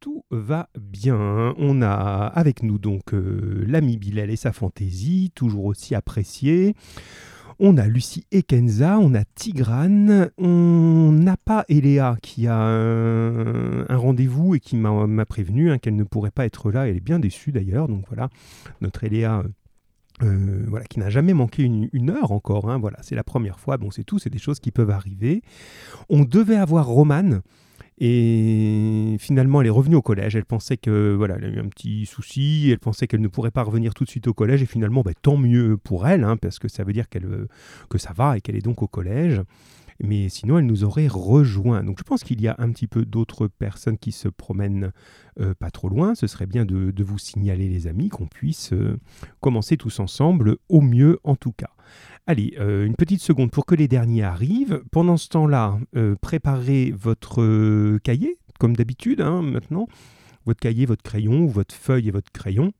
[0.00, 1.54] Tout va bien.
[1.56, 6.74] On a avec nous donc euh, l'ami Bilal et sa fantaisie, toujours aussi appréciée.
[7.58, 13.96] On a Lucie et Kenza, on a Tigrane, on n'a pas Eléa qui a un,
[13.96, 16.86] rendez-vous et qui m'a prévenu hein, qu'elle ne pourrait pas être là.
[16.86, 17.88] Elle est bien déçue d'ailleurs.
[17.88, 18.28] Donc voilà,
[18.82, 19.42] notre Eléa.
[20.22, 22.70] Euh, voilà, qui n'a jamais manqué une, heure encore.
[22.70, 22.78] Hein.
[22.78, 23.78] voilà, c'est la première fois.
[23.78, 25.42] Bon, c'est tout, c'est des choses qui peuvent arriver.
[26.10, 27.40] On devait avoir Romane
[27.98, 30.34] et finalement, elle est revenue au collège.
[30.36, 32.70] Elle pensait que voilà, elle a eu un petit souci.
[32.70, 34.62] Elle pensait qu'elle ne pourrait pas revenir tout de suite au collège.
[34.62, 37.48] Et finalement, bah, tant mieux pour elle, hein, parce que ça veut dire qu'elle euh,
[37.88, 39.42] que ça va et qu'elle est donc au collège.
[40.00, 41.84] Mais sinon, elle nous aurait rejoint.
[41.84, 44.90] Donc, je pense qu'il y a un petit peu d'autres personnes qui se promènent
[45.40, 46.14] euh, pas trop loin.
[46.14, 48.98] Ce serait bien de, vous signaler, les amis, qu'on puisse euh,
[49.40, 51.70] commencer tous ensemble, au mieux en tout cas.
[52.28, 54.84] Allez, euh, une petite seconde pour que les derniers arrivent.
[54.92, 59.88] Pendant ce temps-là, euh, préparez votre euh, cahier, comme d'habitude hein, maintenant.
[60.46, 62.72] Votre cahier, votre crayon, votre feuille et votre crayon.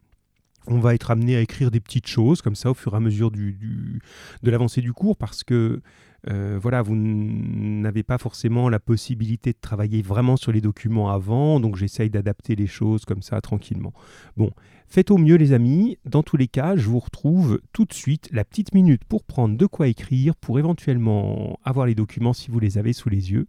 [0.69, 3.01] On va être amené à écrire des petites choses comme ça au fur et à
[3.01, 4.01] mesure de
[4.45, 5.81] l'avancée du cours parce que
[6.25, 11.75] voilà, vous n'avez pas forcément la possibilité de travailler vraiment sur les documents avant, donc
[11.75, 13.93] j'essaye d'adapter les choses comme ça tranquillement.
[14.37, 14.53] Bon,
[14.93, 18.29] Faites au mieux les amis, dans tous les cas, je vous retrouve tout de suite
[18.31, 22.61] la petite minute pour prendre de quoi écrire, pour éventuellement avoir les documents si vous
[22.61, 23.47] les avez sous les yeux,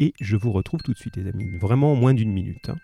[0.00, 2.68] et je vous retrouve tout de suite les amis, vraiment moins d'une minute.
[2.68, 2.76] Hein.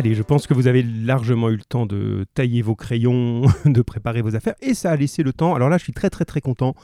[0.00, 3.82] Allez, je pense que vous avez largement eu le temps de tailler vos crayons, de
[3.82, 5.54] préparer vos affaires, et ça a laissé le temps.
[5.54, 6.74] Alors là, je suis très très très content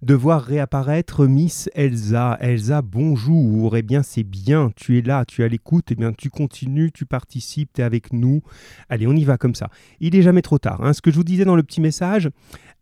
[0.00, 2.38] de voir réapparaître Miss Elsa.
[2.40, 3.76] Elsa, bonjour.
[3.76, 5.88] Eh bien, c'est bien, tu es là, tu es à l'écoute.
[5.90, 8.40] Eh bien, tu continues, tu participes, tu es avec nous.
[8.88, 9.68] Allez, on y va comme ça.
[10.00, 10.82] Il n'est jamais trop tard.
[10.82, 10.94] Hein.
[10.94, 12.30] Ce que je vous disais dans le petit message,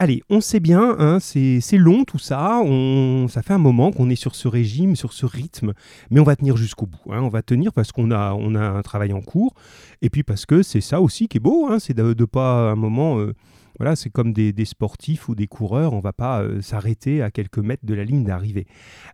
[0.02, 4.08] Allez, on sait bien, hein, c'est long tout ça, on, ça fait un moment qu'on
[4.08, 5.74] est sur ce régime, sur ce rythme,
[6.10, 7.12] mais on va tenir jusqu'au bout.
[7.12, 7.20] Hein.
[7.20, 9.54] on va tenir parce qu'on a, on a un travail en cours,
[10.02, 12.70] et puis parce que c'est ça aussi qui est beau, hein, c'est de, ne pas
[12.70, 13.18] un moment...
[13.18, 13.34] Euh,
[13.78, 17.58] voilà, c'est comme des, sportifs ou des coureurs, on va pas euh, s'arrêter à quelques
[17.58, 18.66] mètres de la ligne d'arrivée.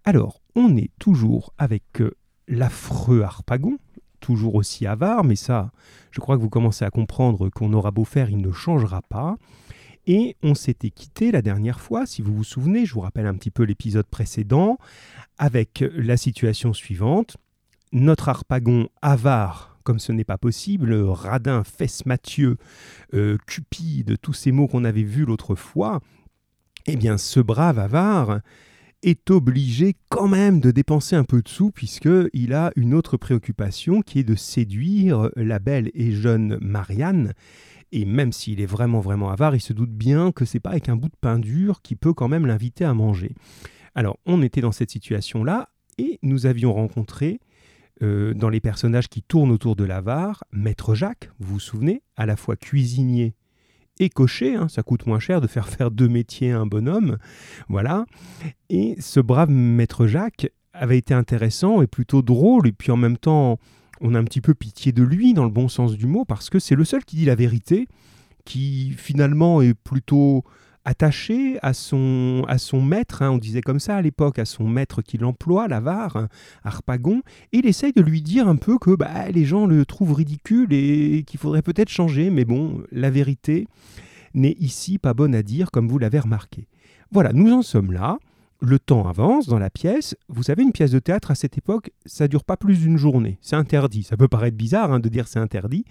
[0.04, 2.16] Alors, on est toujours avec euh,
[2.48, 3.78] l'affreux Harpagon,
[4.18, 5.70] toujours aussi avare, mais ça,
[6.10, 9.36] je crois que vous commencez à comprendre qu'on aura beau faire, il ne changera pas.
[10.08, 13.34] Et on s'était quitté la dernière fois, si vous vous souvenez, je vous rappelle un
[13.34, 14.78] petit peu l'épisode précédent,
[15.38, 17.36] avec la situation suivante.
[17.92, 22.56] Notre harpagon avare, comme ce n'est pas possible, radin, fesse Mathieu,
[23.14, 26.00] euh, cupide, tous ces mots qu'on avait vus l'autre fois,
[26.86, 28.40] eh bien ce brave avare
[29.04, 34.02] est obligé quand même de dépenser un peu de sous puisqu'il a une autre préoccupation
[34.02, 37.32] qui est de séduire la belle et jeune Marianne
[37.92, 40.88] et même s'il est vraiment vraiment avare, il se doute bien que c'est pas avec
[40.88, 43.36] un bout de pain dur qui peut quand même l'inviter à manger.
[43.94, 47.38] Alors on était dans cette situation-là et nous avions rencontré
[48.02, 52.26] euh, dans les personnages qui tournent autour de l'avare, Maître Jacques, vous vous souvenez, à
[52.26, 53.34] la fois cuisinier
[53.98, 57.16] et cocher, hein, ça coûte moins cher de faire faire deux métiers à un bonhomme,
[57.68, 58.04] voilà.
[58.68, 63.16] Et ce brave Maître Jacques avait été intéressant et plutôt drôle, et puis en même
[63.16, 63.58] temps
[64.00, 66.50] on a un petit peu pitié de lui dans le bon sens du mot parce
[66.50, 67.88] que c'est le seul qui dit la vérité,
[68.44, 70.44] qui finalement est plutôt
[70.86, 72.46] attaché à son,
[72.80, 76.28] maître, hein, on disait comme ça à l'époque, à son maître qui l'emploie, l'avare,
[76.62, 77.22] Harpagon,
[77.52, 80.72] et il essaye de lui dire un peu que bah, les gens le trouvent ridicule
[80.72, 83.66] et qu'il faudrait peut-être changer, mais bon, la vérité
[84.32, 86.68] n'est ici pas bonne à dire, comme vous l'avez remarqué.
[87.10, 88.18] Voilà, nous en sommes là
[88.60, 90.16] le temps avance dans la pièce.
[90.28, 93.38] Vous savez, une pièce de théâtre à cette époque, ça dure pas plus d'une journée.
[93.40, 94.02] C'est interdit.
[94.02, 95.84] Ça peut paraître bizarre hein, de dire c'est interdit.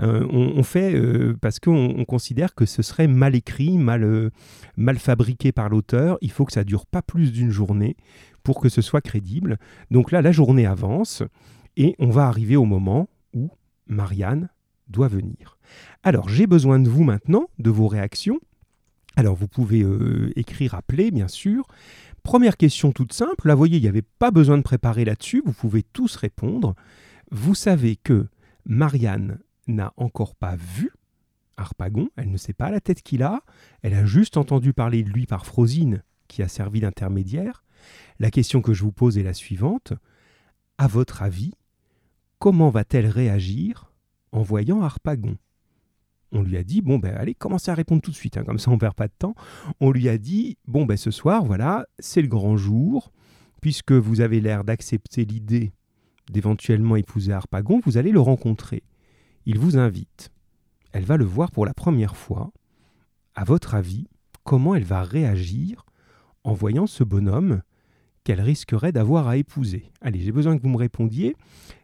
[0.00, 4.30] Euh, on, fait euh, parce qu'on considère que ce serait mal écrit, mal, euh,
[4.76, 6.18] mal fabriqué par l'auteur.
[6.20, 7.96] Il faut que ça dure pas plus d'une journée
[8.42, 9.58] pour que ce soit crédible.
[9.90, 11.22] Donc là, la journée avance
[11.76, 13.50] et on va arriver au moment où
[13.86, 14.48] Marianne
[14.88, 15.58] doit venir.
[16.02, 18.40] Alors, j'ai besoin de vous maintenant, de vos réactions.
[19.16, 19.84] Alors, vous pouvez
[20.36, 21.66] écrire, appeler, bien sûr.
[22.28, 23.48] Première question toute simple.
[23.48, 25.42] Là, vous voyez, il n'y avait pas besoin de préparer là-dessus.
[25.46, 26.74] Vous pouvez tous répondre.
[27.30, 28.26] Vous savez que
[28.66, 30.92] Marianne n'a encore pas vu
[31.56, 32.10] Harpagon.
[32.16, 33.40] Elle ne sait pas la tête qu'il a.
[33.80, 37.64] Elle a juste entendu parler de lui par Frosine, qui a servi d'intermédiaire.
[38.18, 39.94] La question que je vous pose est la suivante.
[40.76, 41.54] À votre avis,
[42.38, 43.90] comment va-t-elle réagir
[44.32, 45.38] en voyant Harpagon?
[46.32, 48.58] On lui a dit, bon, ben allez, commencez à répondre tout de suite, hein, comme
[48.58, 49.34] ça on ne perd pas de temps.
[49.80, 53.12] On lui a dit, bon, ben ce soir, voilà, c'est le grand jour,
[53.60, 55.72] puisque vous avez l'air d'accepter l'idée
[56.30, 58.82] d'éventuellement épouser Harpagon, vous allez le rencontrer.
[59.46, 60.30] Il vous invite.
[60.92, 62.50] Elle va le voir pour la première fois.
[63.34, 64.06] À votre avis,
[64.44, 65.86] comment elle va réagir
[66.44, 67.62] en voyant ce bonhomme
[68.24, 69.90] qu'elle risquerait d'avoir à épouser?
[70.02, 71.34] Allez, j'ai besoin que vous me répondiez.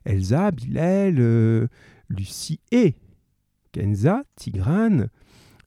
[0.04, 1.68] Elsa, Bilal, euh,
[2.08, 2.96] Lucie et
[3.74, 5.08] Kenza, Tigrane.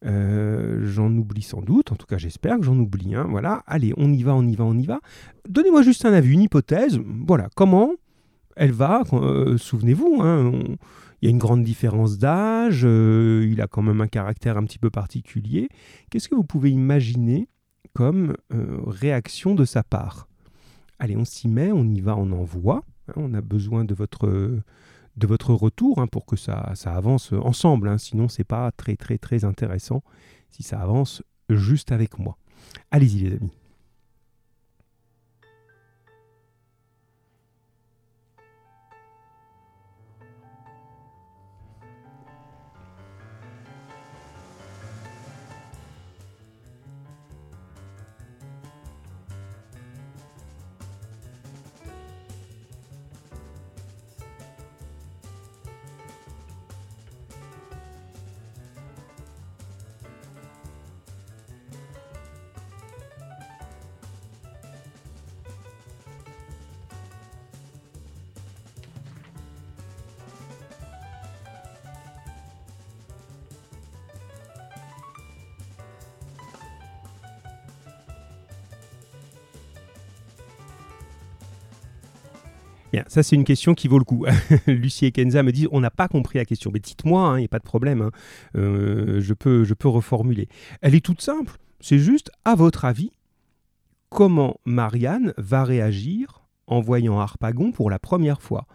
[0.05, 3.15] Euh, j'en oublie sans doute, en tout cas j'espère que j'en oublie.
[3.15, 3.27] Hein.
[3.29, 5.01] Voilà, allez, on y va, on y va, on y va.
[5.49, 6.99] Donnez-moi juste un avis, une hypothèse.
[7.27, 7.91] Voilà, comment
[8.55, 10.51] elle va euh, Souvenez-vous, hein,
[11.21, 14.63] il y a une grande différence d'âge, euh, il a quand même un caractère un
[14.63, 15.67] petit peu particulier.
[16.09, 17.49] Qu'est-ce que vous pouvez imaginer
[17.93, 20.27] comme réaction de sa part?
[20.99, 22.83] Allez, on s'y met, on y va, on envoie.
[23.09, 24.61] Hein, on a besoin de votre
[25.17, 27.89] de votre retour hein, pour que ça, ça avance ensemble.
[27.89, 27.97] Hein.
[27.97, 30.03] Sinon, c'est pas très très très intéressant
[30.51, 32.37] si ça avance juste avec moi.
[32.91, 33.51] Allez-y les amis.
[83.17, 84.27] Ça c'est une question qui vaut le coup.
[84.67, 86.69] Lucie et Kenza me disent on n'a pas compris la question.
[86.71, 88.03] Mais dites-moi, il hein, n'y a pas de problème.
[88.03, 88.11] Hein.
[88.55, 90.47] Euh, je, peux, je peux reformuler.
[90.81, 91.57] Elle est toute simple.
[91.79, 93.11] C'est juste, à votre avis,
[94.09, 98.67] comment Marianne va réagir en voyant Harpagon pour la première fois?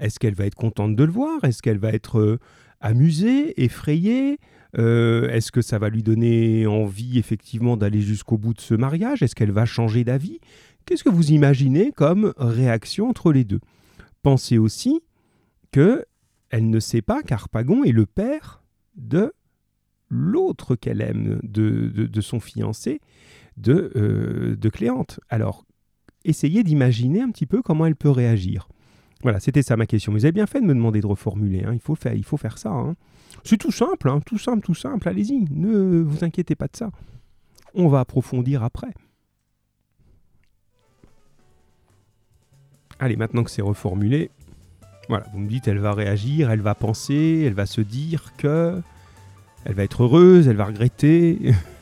[0.00, 1.44] Est-ce qu'elle va être contente de le voir?
[1.44, 2.40] Est-ce qu'elle va être euh,
[2.80, 4.38] amusée, effrayée?
[4.76, 9.22] Euh, Est-ce que ça va lui donner envie effectivement d'aller jusqu'au bout de ce mariage?
[9.22, 10.40] Est-ce qu'elle va changer d'avis?
[10.84, 13.60] Qu'est-ce que vous imaginez comme réaction entre les deux?
[14.24, 15.02] Pensez aussi
[15.70, 16.06] que
[16.48, 18.64] elle ne sait pas qu'Arpagon est le père
[18.96, 19.34] de
[20.08, 23.02] l'autre qu'elle aime, de, son fiancé,
[23.58, 25.20] de, euh, de Cléante.
[25.28, 25.66] Alors,
[26.24, 28.66] essayez d'imaginer un petit peu comment elle peut réagir.
[29.22, 30.12] Voilà, c'était ça ma question.
[30.12, 31.64] vous avez bien fait de me demander de reformuler.
[31.64, 31.74] Hein.
[31.74, 32.70] Il, faut faire, il faut faire ça.
[32.70, 32.94] Hein.
[33.42, 34.20] C'est tout simple, hein.
[34.24, 35.06] tout simple, tout simple.
[35.06, 36.90] Allez-y, ne vous inquiétez pas de ça.
[37.74, 38.94] On va approfondir après.
[42.98, 44.30] Allez, maintenant que c'est reformulé,
[45.08, 48.80] voilà, vous me dites, elle va réagir, elle va penser, elle va se dire que,
[49.64, 51.38] elle va être heureuse, elle va regretter.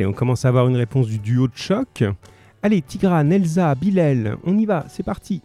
[0.00, 2.04] Allez, on commence à avoir une réponse du duo de choc.
[2.62, 5.42] Allez, Tigra, Nelza, Bilal, on y va, c'est parti.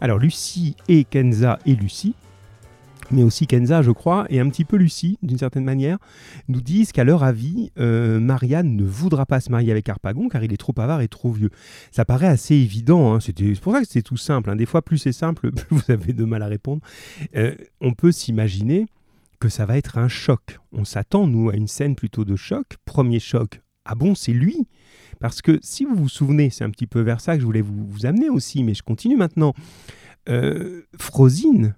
[0.00, 2.14] Alors, Lucie et Kenza et Lucie,
[3.10, 5.98] mais aussi Kenza, je crois, et un petit peu Lucie, d'une certaine manière,
[6.46, 10.44] nous disent qu'à leur avis, euh, Marianne ne voudra pas se marier avec Harpagon car
[10.44, 11.50] il est trop avare et trop vieux.
[11.90, 13.18] Ça paraît assez évident, hein.
[13.18, 14.48] c'est pour ça que c'est tout simple.
[14.48, 14.54] Hein.
[14.54, 16.82] Des fois, plus c'est simple, plus vous avez de mal à répondre.
[17.34, 18.86] Euh, on peut s'imaginer
[19.38, 20.58] que ça va être un choc.
[20.72, 22.76] On s'attend, nous, à une scène plutôt de choc.
[22.84, 24.66] Premier choc, ah bon, c'est lui?
[25.20, 27.62] Parce que si vous vous souvenez, c'est un petit peu vers ça que je voulais
[27.62, 29.54] vous, amener aussi, mais je continue maintenant.
[30.28, 31.76] Euh, Frosine,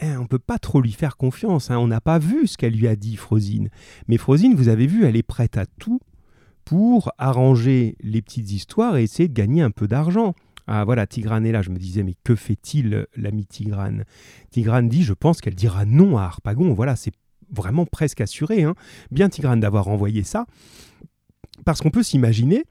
[0.00, 1.70] eh, on ne peut pas trop lui faire confiance.
[1.70, 1.78] Hein.
[1.78, 3.68] On n'a pas vu ce qu'elle lui a dit, Frosine.
[4.06, 6.00] Mais Frosine, vous avez vu, elle est prête à tout
[6.64, 10.34] pour arranger les petites histoires et essayer de gagner un peu d'argent.
[10.70, 11.62] Ah voilà, Tigrane est là.
[11.62, 14.04] Je me disais, mais que fait-il, l'ami Tigrane?
[14.50, 16.74] Tigrane dit, je pense qu'elle dira non à Harpagon.
[16.74, 17.12] Voilà, c'est
[17.50, 18.64] vraiment presque assuré.
[18.64, 18.74] Hein.
[19.10, 20.46] Bien Tigrane d'avoir envoyé ça.
[21.64, 22.64] Parce qu'on peut s'imaginer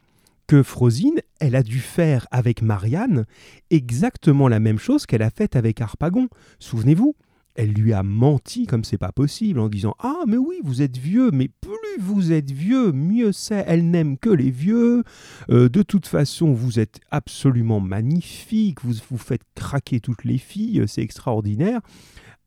[0.46, 3.25] que Frosine, elle a dû faire avec Marianne
[3.72, 6.30] exactement la même chose qu'elle a faite avec Harpagon.
[6.60, 7.16] Souvenez-vous,
[7.58, 10.98] elle lui a menti comme c'est pas possible en disant Ah, mais oui, vous êtes
[10.98, 13.66] vieux, mais plus vous êtes vieux, mieux c'est.
[13.68, 15.04] Elle n'aime que les vieux.
[15.50, 18.84] Euh, de toute façon, vous êtes absolument magnifique.
[18.84, 20.84] Vous vous faites craquer toutes les filles.
[20.88, 21.82] C'est extraordinaire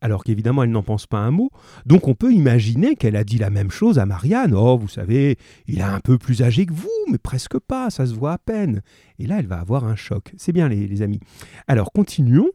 [0.00, 1.50] alors qu'évidemment elle n'en pense pas un mot.
[1.86, 4.54] Donc on peut imaginer qu'elle a dit la même chose à Marianne.
[4.54, 5.36] Oh, vous savez,
[5.66, 8.38] il est un peu plus âgé que vous, mais presque pas, ça se voit à
[8.38, 8.82] peine.
[9.18, 10.32] Et là, elle va avoir un choc.
[10.36, 11.20] C'est bien les, amis.
[11.68, 12.50] Alors continuons.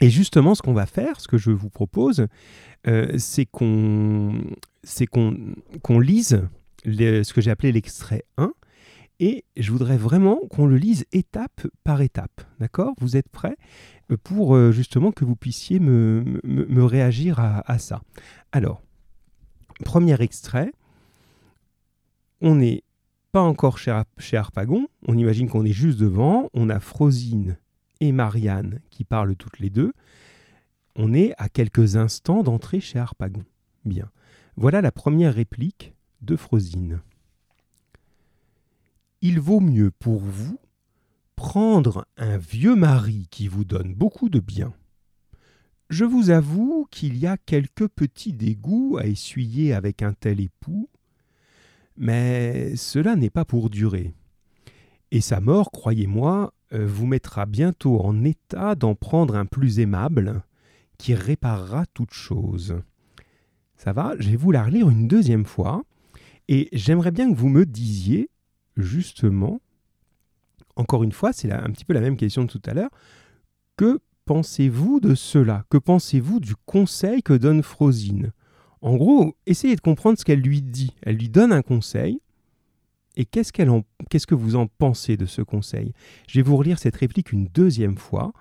[0.00, 2.26] Et justement, ce qu'on va faire, ce que je vous propose,
[2.86, 4.40] euh, c'est qu'on
[6.00, 6.42] lise
[6.84, 8.52] ce que j'ai appelé l'extrait 1.
[9.20, 12.40] Et je voudrais vraiment qu'on le lise étape par étape.
[12.60, 12.94] D'accord?
[13.00, 13.56] Vous êtes prêts?
[14.22, 18.00] Pour euh, justement que vous puissiez me, réagir à, ça.
[18.52, 18.80] Alors,
[19.84, 20.72] premier extrait,
[22.40, 22.84] on n'est
[23.32, 27.58] pas encore chez, chez Harpagon, on imagine qu'on est juste devant, on a Frosine
[28.00, 29.92] et Marianne qui parlent toutes les deux,
[30.96, 33.44] on est à quelques instants d'entrer chez Harpagon.
[33.84, 34.10] Bien,
[34.56, 37.00] voilà la première réplique de Frosine.
[39.20, 40.58] Il vaut mieux pour vous
[41.36, 44.72] prendre un vieux mari qui vous donne beaucoup de bien.
[45.88, 50.90] Je vous avoue qu'il y a quelques petits dégoûts à essuyer avec un tel époux,
[51.96, 54.12] mais cela n'est pas pour durer.
[55.10, 60.42] Et sa mort, croyez-moi, vous mettra bientôt en état d'en prendre un plus aimable,
[60.98, 62.82] qui réparera toute chose.
[63.76, 65.84] Ça va, je vais vous la relire une deuxième fois,
[66.48, 68.30] et j'aimerais bien que vous me disiez,
[68.76, 69.60] justement,
[70.76, 72.90] encore une fois, c'est un petit peu la même question de tout à l'heure.
[73.76, 75.64] Que pensez-vous de cela?
[75.70, 78.32] Que pensez-vous du conseil que donne Frosine?
[78.80, 80.94] En gros, essayez de comprendre ce qu'elle lui dit.
[81.02, 82.20] Elle lui donne un conseil.
[83.18, 83.68] Et qu'est-ce, qu'elle
[84.08, 85.92] qu'est-ce que vous en pensez de ce conseil?
[86.28, 88.32] Je vais vous relire cette réplique une deuxième fois.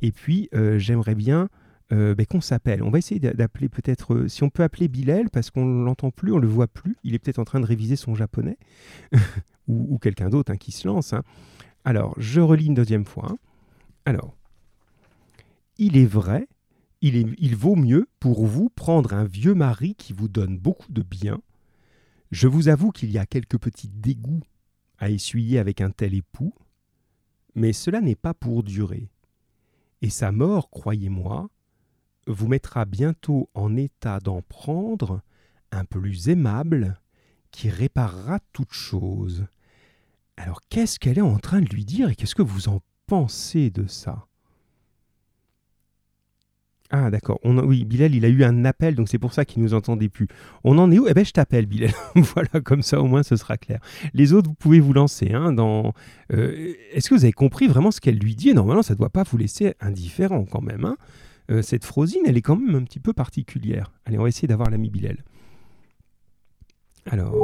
[0.00, 1.50] Et puis, euh, j'aimerais bien
[1.92, 2.82] euh, ben, qu'on s'appelle.
[2.82, 6.10] On va essayer d'appeler peut-être, euh, si on peut appeler Bilal, parce qu'on ne l'entend
[6.10, 6.96] plus, on ne le voit plus.
[7.04, 8.56] Il est peut-être en train de réviser son japonais,
[9.68, 11.12] ou, quelqu'un d'autre hein, qui se lance.
[11.12, 11.22] Hein.
[11.84, 13.28] Alors, je relis une deuxième fois.
[13.30, 13.36] Hein.
[14.06, 14.34] Alors,
[15.76, 16.48] il est vrai,
[17.02, 21.02] il, il vaut mieux pour vous prendre un vieux mari qui vous donne beaucoup de
[21.02, 21.42] bien.
[22.32, 24.42] Je vous avoue qu'il y a quelques petits dégoûts
[24.98, 26.52] à essuyer avec un tel époux,
[27.54, 29.08] mais cela n'est pas pour durer.
[30.00, 31.48] Et sa mort, croyez-moi,
[32.26, 35.22] vous mettra bientôt en état d'en prendre
[35.70, 37.00] un plus aimable
[37.52, 39.46] qui réparera toute chose
[40.36, 43.70] alors qu'est-ce qu'elle est en train de lui dire et qu'est-ce que vous en pensez
[43.70, 44.26] de ça?
[46.94, 49.72] Ah d'accord, oui, Bilal, il a eu un appel, donc c'est pour ça qu'il nous
[49.72, 50.28] entendait plus.
[50.62, 51.08] On en est où?
[51.08, 51.90] Eh ben je t'appelle, Bilal.
[52.14, 53.80] voilà, comme ça au moins ce sera clair.
[54.12, 55.32] Les autres, vous pouvez vous lancer.
[55.32, 55.94] Hein, dans...
[56.34, 58.52] Euh, est-ce que vous avez compris vraiment ce qu'elle lui dit?
[58.52, 60.84] Normalement, ça ne doit pas vous laisser indifférent quand même.
[60.84, 60.98] Hein.
[61.50, 63.90] Euh, cette Frosine, elle est quand même un petit peu particulière.
[64.04, 65.24] Allez, on va essayer d'avoir l'ami Bilal.
[67.10, 67.34] Alors...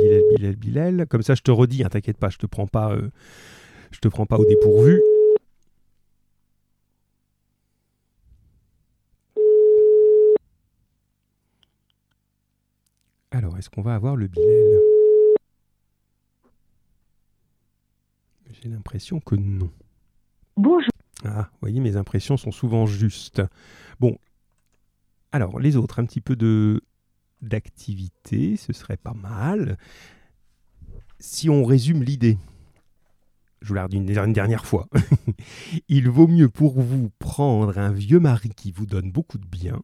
[0.00, 1.06] Bilal, Bilal, Bilal.
[1.06, 3.10] Comme ça, je te redis, hein, t'inquiète pas, je te prends pas, euh,
[3.92, 5.00] je te prends pas au dépourvu.
[13.30, 14.80] Alors, est-ce qu'on va avoir le Bilal?
[18.50, 19.70] J'ai l'impression que non.
[20.56, 20.90] Bonjour.
[21.24, 23.42] Ah, vous voyez, mes impressions sont souvent justes.
[24.00, 24.16] Bon,
[25.30, 26.82] alors les autres, un petit peu de
[27.42, 29.76] d'activité, ce serait pas mal.
[31.20, 32.38] Si on résume l'idée,
[33.60, 34.88] je vous la redis une dernière fois,
[35.88, 39.82] il vaut mieux pour vous prendre un vieux mari qui vous donne beaucoup de bien.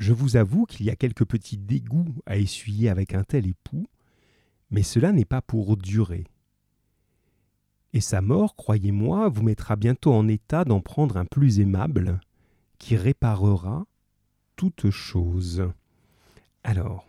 [0.00, 3.86] Je vous avoue qu'il y a quelques petits dégoûts à essuyer avec un tel époux,
[4.70, 6.24] mais cela n'est pas pour durer.
[7.92, 12.18] Et sa mort, croyez-moi, vous mettra bientôt en état d'en prendre un plus aimable,
[12.78, 13.84] qui réparera
[14.56, 15.70] toute chose.
[16.64, 17.04] Alors,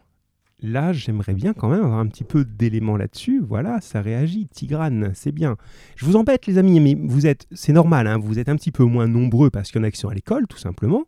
[0.59, 3.39] là, j'aimerais bien quand même avoir un petit peu d'éléments là-dessus.
[3.39, 4.47] Voilà, ça réagit.
[4.47, 5.55] Tigrane, c'est bien.
[5.95, 8.71] Je vous embête, les amis, mais vous êtes, c'est normal, hein, vous êtes un petit
[8.71, 11.05] peu moins nombreux parce qu'il y en a qui sont à l'école, tout simplement.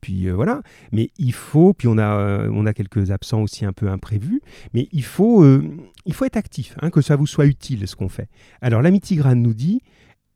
[0.00, 3.64] Puis euh, voilà, mais il faut, puis on a, euh, on a quelques absents aussi
[3.64, 4.40] un peu imprévus,
[4.72, 5.62] mais il faut, euh,
[6.06, 8.28] il faut être actif, hein, que ça vous soit utile ce qu'on fait.
[8.62, 9.82] Alors l'ami Tigrane nous dit,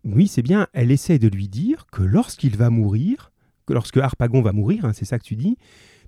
[0.04, 3.32] oui, c'est bien, elle essaie de lui dire que lorsqu'il va mourir,
[3.68, 5.56] lorsque Harpagon va mourir, hein, c'est ça que tu dis,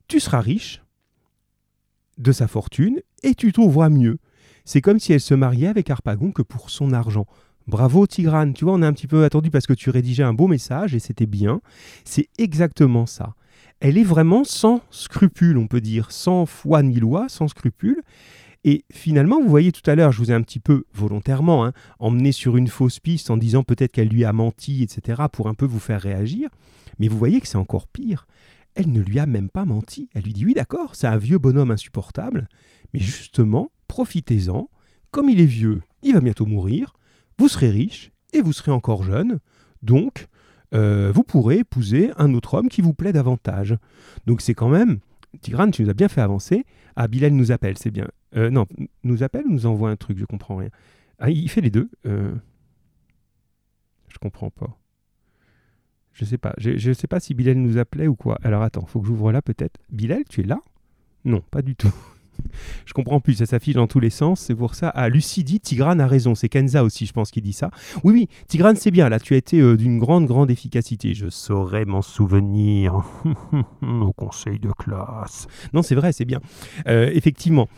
[0.06, 0.82] tu seras riche
[2.18, 4.18] de sa fortune et tu trouveras mieux.
[4.64, 7.26] C'est comme si elle se mariait avec Harpagon que pour son argent.
[7.66, 10.34] Bravo Tigrane, tu vois, on a un petit peu attendu parce que tu rédigeais un
[10.34, 11.60] beau message et c'était bien.
[12.04, 13.34] C'est exactement ça.
[13.80, 18.02] Elle est vraiment sans scrupule, on peut dire, sans foi ni loi, sans scrupule.
[18.64, 21.72] Et finalement, vous voyez tout à l'heure, je vous ai un petit peu volontairement hein,
[21.98, 25.54] emmené sur une fausse piste en disant peut-être qu'elle lui a menti, etc., pour un
[25.54, 26.48] peu vous faire réagir.
[26.98, 28.26] Mais vous voyez que c'est encore pire.
[28.74, 30.08] Elle ne lui a même pas menti.
[30.14, 32.48] Elle lui dit oui, d'accord, c'est un vieux bonhomme insupportable,
[32.92, 34.68] mais justement, profitez-en.
[35.12, 36.96] Comme il est vieux, il va bientôt mourir
[37.38, 39.40] vous serez riche et vous serez encore jeune,
[39.82, 40.26] donc
[40.76, 43.76] euh, vous pourrez épouser un autre homme qui vous plaît davantage.
[44.26, 44.98] Donc c'est quand même,
[45.40, 46.64] Tigrane, tu nous as bien fait avancer.
[46.94, 48.08] Ah, Bilal nous appelle, c'est bien.
[48.36, 48.66] Euh, non,
[49.02, 50.70] nous appelle ou nous envoie un truc, je comprends rien.
[51.18, 51.88] Ah, il fait les deux.
[52.06, 52.34] Euh,
[54.08, 54.78] je comprends pas.
[56.12, 56.54] Je sais pas.
[56.58, 58.38] Je sais pas si Bilal nous appelait ou quoi.
[58.42, 59.78] Alors attends, faut que j'ouvre là peut-être.
[59.90, 60.58] Bilal, tu es là?
[61.24, 61.92] Non, pas du tout.
[62.84, 64.88] Je comprends plus, ça s'affiche dans tous les sens, c'est pour ça.
[64.94, 67.70] Ah, Lucie dit, Tigrane a raison, c'est Kenza aussi, je pense, qui dit ça.
[68.04, 71.14] Oui, oui, Tigrane, c'est bien, là, tu as été euh, d'une grande, grande efficacité.
[71.14, 73.04] Je saurais m'en souvenir
[73.82, 75.46] au conseil de classe.
[75.72, 76.40] Non, c'est vrai, c'est bien.
[76.88, 77.68] Euh, effectivement,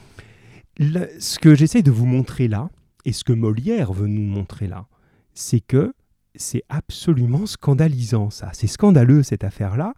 [0.79, 2.71] ce que j'essaie de vous montrer là,
[3.05, 4.87] et ce que Molière veut nous montrer là,
[5.35, 5.95] c'est que
[6.35, 8.51] c'est absolument scandalisant, ça.
[8.53, 9.95] C'est scandaleux, cette affaire-là.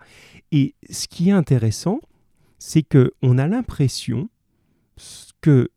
[0.52, 2.00] Et ce qui est intéressant,
[2.58, 4.28] c'est que on a l'impression
[5.40, 5.70] que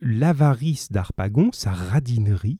[0.00, 2.58] l'avarice d'Arpagon, sa radinerie,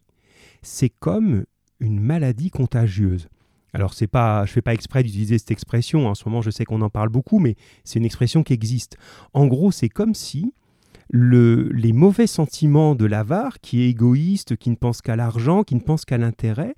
[0.62, 1.44] c'est comme
[1.80, 3.28] une maladie contagieuse.
[3.72, 6.08] Alors c'est pas, je fais pas exprès d'utiliser cette expression.
[6.08, 8.96] En ce moment, je sais qu'on en parle beaucoup, mais c'est une expression qui existe.
[9.32, 10.54] En gros, c'est comme si
[11.10, 15.74] le, les mauvais sentiments de l'avare, qui est égoïste, qui ne pense qu'à l'argent, qui
[15.74, 16.74] ne pense qu'à l'intérêt,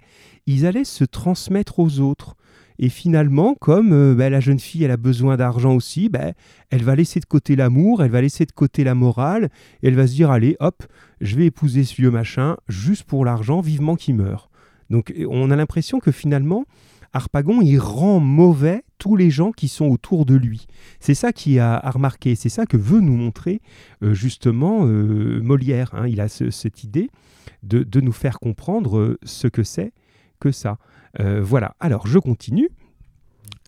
[0.46, 2.36] ils allaient se transmettre aux autres.
[2.78, 6.32] Et finalement, comme euh, bah, la jeune fille, elle a besoin d'argent aussi, bah,
[6.70, 9.48] elle va laisser de côté l'amour, elle va laisser de côté la morale,
[9.82, 10.84] et elle va se dire, allez, hop,
[11.20, 14.50] je vais épouser ce vieux machin, juste pour l'argent, vivement qu'il meurt.
[14.90, 16.64] Donc on a l'impression que finalement,
[17.12, 20.66] Harpagon, il rend mauvais tous les gens qui sont autour de lui.
[21.00, 23.60] C'est ça qui a, remarqué, c'est ça que veut nous montrer
[24.02, 25.94] euh, justement euh, Molière.
[25.94, 26.06] Hein.
[26.08, 27.10] Il a cette idée
[27.62, 29.92] de, nous faire comprendre ce que c'est
[30.38, 30.78] que ça.
[31.20, 32.68] Euh, voilà, alors je continue.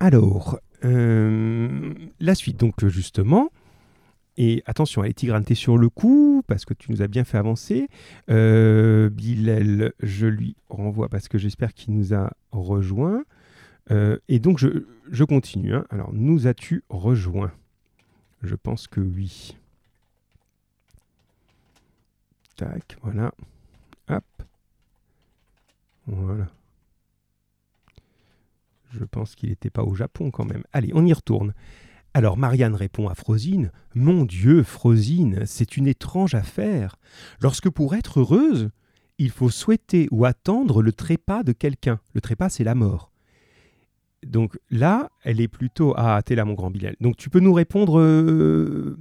[0.01, 3.51] Alors, euh, la suite, donc justement,
[4.37, 7.39] et attention, allez Tigrane, t'es sur le coup, parce que tu nous as bien fait
[7.39, 7.89] avancer.
[8.31, 13.25] Euh, Bilal, je lui renvoie, parce que j'espère qu'il nous a rejoint.
[13.91, 15.75] et donc, je, continue.
[15.75, 15.87] Hein.
[15.91, 17.51] Alors, nous as-tu rejoint
[18.43, 19.57] Je pense que oui.
[22.57, 23.33] Tac, voilà.
[24.09, 24.25] Hop.
[26.07, 26.47] Voilà.
[28.91, 30.63] Je pense qu'il n'était pas au Japon quand même.
[30.73, 31.55] Allez, on y retourne.
[32.15, 36.97] Alors Marianne répond à Frosine Mon Dieu, Frosine, c'est une étrange affaire.
[37.41, 38.71] Lorsque pour être heureuse,
[39.19, 42.01] il faut souhaiter ou attendre le trépas de quelqu'un.
[42.15, 43.13] Le trépas, c'est la mort.
[44.27, 46.97] Donc là, elle est plutôt ah t'es là mon grand Bilal.
[47.01, 48.01] Donc tu peux nous répondre.
[48.01, 48.99] Euh,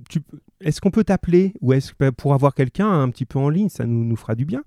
[0.61, 3.85] est-ce qu'on peut t'appeler ou est-ce pour avoir quelqu'un un petit peu en ligne, ça
[3.85, 4.63] nous, fera du bien.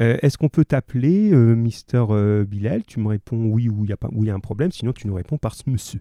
[0.00, 2.04] Euh, est-ce qu'on peut t'appeler euh, Mister
[2.46, 2.84] Bilal?
[2.84, 4.72] Tu me réponds oui ou il y a pas y a un problème.
[4.72, 6.00] Sinon tu nous réponds par ce monsieur.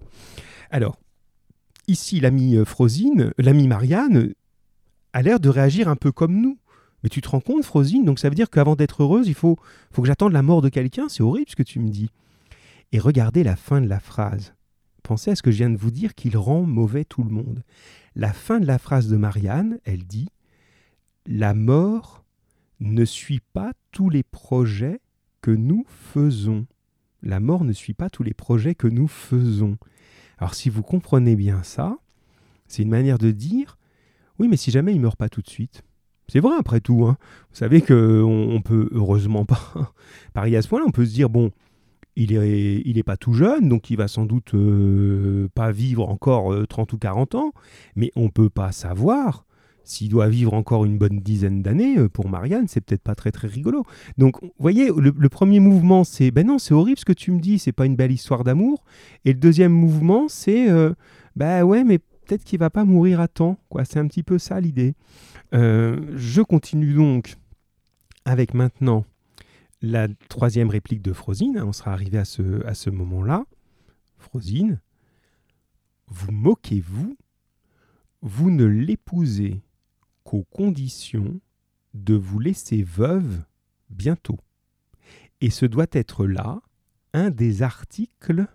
[0.69, 0.97] Alors
[1.87, 4.33] ici l'ami Frosine, l'ami Marianne
[5.13, 6.57] a l'air de réagir un peu comme nous.
[7.03, 8.05] Mais tu te rends compte, Frosine?
[8.05, 9.57] Donc ça veut dire qu'avant d'être heureuse, il faut,
[9.91, 11.09] faut que j'attende la mort de quelqu'un?
[11.09, 12.09] C'est horrible ce que tu me dis.
[12.91, 14.53] Et regardez la fin de la phrase.
[15.03, 17.63] Pensez à ce que je viens de vous dire qu'il rend mauvais tout le monde.
[18.15, 20.29] La fin de la phrase de Marianne, elle dit
[21.25, 22.25] La mort
[22.79, 24.99] ne suit pas tous les projets
[25.41, 26.65] que nous faisons.
[27.23, 29.77] La mort ne suit pas tous les projets que nous faisons.
[30.39, 31.97] Alors si vous comprenez bien ça,
[32.67, 33.77] c'est une manière de dire
[34.39, 35.83] oui, mais si jamais il meurt pas tout de suite.
[36.27, 37.05] C'est vrai après tout.
[37.05, 37.17] Hein.
[37.51, 39.93] Vous savez qu'on on peut heureusement pas
[40.33, 40.85] parier à ce point-là.
[40.87, 41.51] On peut se dire bon,
[42.15, 46.09] il est, il est pas tout jeune, donc il va sans doute euh, pas vivre
[46.09, 47.53] encore 30 euh, ou 40 ans,
[47.95, 49.45] mais on peut pas savoir
[49.83, 53.31] s'il doit vivre encore une bonne dizaine d'années, euh, pour Marianne, c'est peut-être pas très
[53.31, 53.83] très rigolo.
[54.17, 57.39] Donc, vous voyez, le, premier mouvement, c'est ben non, c'est horrible ce que tu me
[57.39, 58.83] dis, c'est pas une belle histoire d'amour.
[59.25, 60.67] Et le deuxième mouvement, c'est
[61.35, 63.57] ben ouais, mais peut-être qu'il va pas mourir à temps.
[63.69, 64.93] Quoi, c'est un petit peu ça l'idée.
[65.51, 67.35] je continue donc
[68.23, 69.03] avec maintenant
[69.81, 73.45] la troisième réplique de Frosine, hein, on sera arrivé à ce, à ce moment-là.
[74.17, 74.79] Frosine,
[76.07, 77.17] vous moquez-vous?
[78.21, 79.61] Vous ne l'épousez
[80.23, 81.39] qu'aux conditions
[81.93, 83.43] de vous laisser veuve
[83.89, 84.39] bientôt.
[85.41, 86.61] Et ce doit être là
[87.13, 88.45] un des articles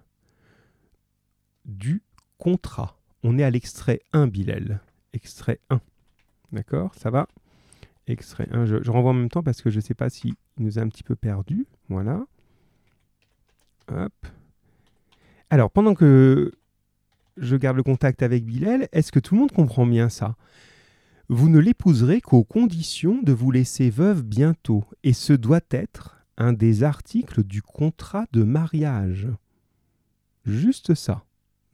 [1.65, 2.03] du
[2.39, 2.99] contrat.
[3.25, 4.81] On est à l'extrait 1, Bilal.
[5.13, 5.81] Extrait 1.
[6.53, 6.95] D'accord?
[6.95, 7.27] Ça va?
[8.07, 8.67] Extrait 1.
[8.67, 10.89] Je, renvoie en même temps parce que je ne sais pas s'il nous a un
[10.89, 11.67] petit peu perdu.
[11.89, 12.25] Voilà.
[15.51, 16.53] Alors, pendant que
[17.37, 20.37] je garde le contact avec Bilal, est-ce que tout le monde comprend bien ça?
[21.29, 26.53] Vous ne l'épouserez qu'aux conditions de vous laisser veuve bientôt, et ce doit être un
[26.53, 29.29] des articles du contrat de mariage.
[30.45, 31.26] Juste ça.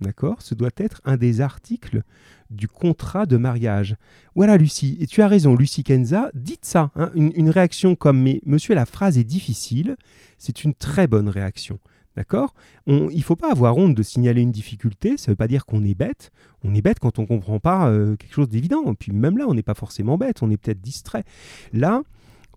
[0.03, 0.43] D'accord?
[0.43, 2.03] Ce doit être un des articles
[2.51, 3.97] du contrat de mariage.
[4.35, 4.97] Voilà, Lucie.
[5.01, 6.31] Et tu as raison, Lucie Kenza.
[6.35, 6.91] Dites ça.
[6.97, 7.11] Hein.
[7.15, 9.97] une, réaction comme Mais monsieur, la phrase est difficile.
[10.39, 11.79] C'est une très bonne réaction.
[12.17, 12.55] D'accord?
[12.87, 15.17] Il ne faut pas avoir honte de signaler une difficulté.
[15.17, 16.31] Ça ne veut pas dire qu'on est bête.
[16.63, 18.83] On est bête quand on ne comprend pas euh, quelque chose d'évident.
[18.91, 20.43] Et puis même là, on n'est pas forcément bête.
[20.43, 21.25] On est peut-être distrait.
[21.73, 22.03] Là,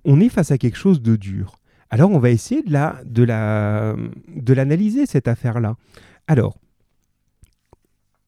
[0.04, 1.60] on est face à quelque chose de dur.
[1.90, 3.24] Alors, on va essayer de
[4.54, 5.78] l'analyser, de cette affaire-là.
[6.28, 6.58] Alors,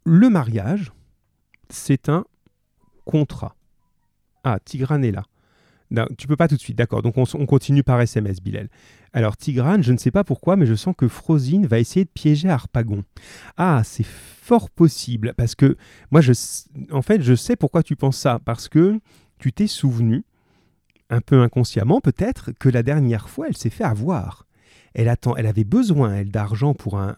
[0.07, 0.93] le mariage,
[1.69, 2.23] c'est un
[3.03, 3.55] contrat.
[4.45, 5.23] Ah, Tigrane est là.
[5.91, 7.01] Non, tu peux pas tout de suite, d'accord.
[7.01, 8.69] Donc on, continue par SMS, Bilal.
[9.11, 12.09] Alors Tigrane, je ne sais pas pourquoi, mais je sens que Frosine va essayer de
[12.09, 13.03] piéger Harpagon.
[13.57, 15.75] Ah, c'est fort possible, parce que
[16.11, 16.21] moi,
[16.91, 18.99] en fait, je sais pourquoi tu penses ça, parce que
[19.39, 20.23] tu t'es souvenu,
[21.09, 24.46] un peu inconsciemment peut-être, que la dernière fois, elle s'est fait avoir.
[24.93, 27.15] Elle, attend, elle avait besoin, d'argent pour un,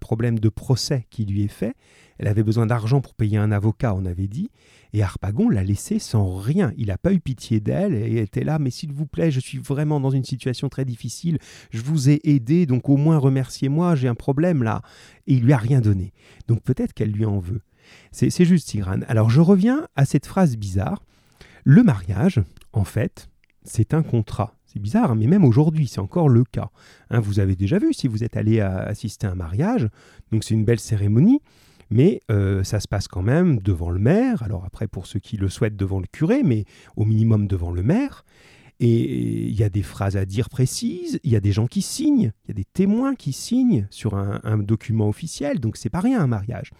[0.00, 1.74] problème de procès qui lui est fait.
[2.18, 4.50] Elle avait besoin d'argent pour payer un avocat, on avait dit.
[4.92, 6.72] Et Harpagon l'a laissée sans rien.
[6.76, 9.58] Il n'a pas eu pitié d'elle et était là, mais s'il vous plaît, je suis
[9.58, 11.38] vraiment dans une situation très difficile.
[11.70, 14.82] Je vous ai aidé, donc au moins remerciez-moi, j'ai un problème là.
[15.26, 16.12] Et il lui a rien donné.
[16.48, 17.62] Donc peut-être qu'elle lui en veut.
[18.12, 19.04] C'est juste Tigrane.
[19.08, 21.02] Alors je reviens à cette phrase bizarre.
[21.64, 23.28] Le mariage, en fait,
[23.64, 24.54] c'est un contrat.
[24.72, 26.70] C'est bizarre, hein, mais même aujourd'hui, c'est encore le cas.
[27.10, 29.88] Hein, vous avez déjà vu si vous êtes allé assister à un mariage,
[30.30, 31.40] donc c'est une belle cérémonie,
[31.90, 35.36] mais euh, ça se passe quand même devant le maire, alors après pour ceux qui
[35.36, 38.24] le souhaitent devant le curé, mais au minimum devant le maire.
[38.78, 41.82] Et il y a des phrases à dire précises, il y a des gens qui
[41.82, 46.00] signent, il y a des témoins qui signent sur un, document officiel, donc c'est pas
[46.00, 46.70] rien un mariage.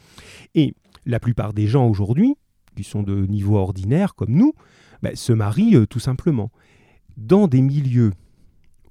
[0.55, 0.75] Et
[1.07, 2.37] la plupart des gens aujourd'hui,
[2.77, 4.55] qui sont de niveau ordinaire comme nous,
[5.03, 6.51] ben, se marient euh, tout simplement
[7.21, 8.13] dans des milieux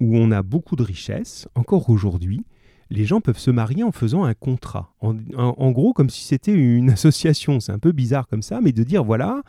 [0.00, 2.46] où on a beaucoup de richesses, encore aujourd'hui,
[2.88, 4.94] les gens peuvent se marier en faisant un contrat.
[5.00, 7.60] En, gros, comme si c'était une association.
[7.60, 9.42] C'est un peu bizarre comme ça, mais de dire voilà,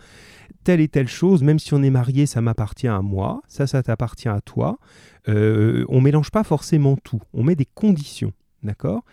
[0.63, 3.82] telle et telle chose, même si on est marié, ça m'appartient à moi, ça, ça
[3.82, 4.78] t'appartient à toi.
[5.30, 7.22] Euh, on mélange pas forcément tout.
[7.34, 8.34] On met des conditions.
[8.63, 9.04] D'accord?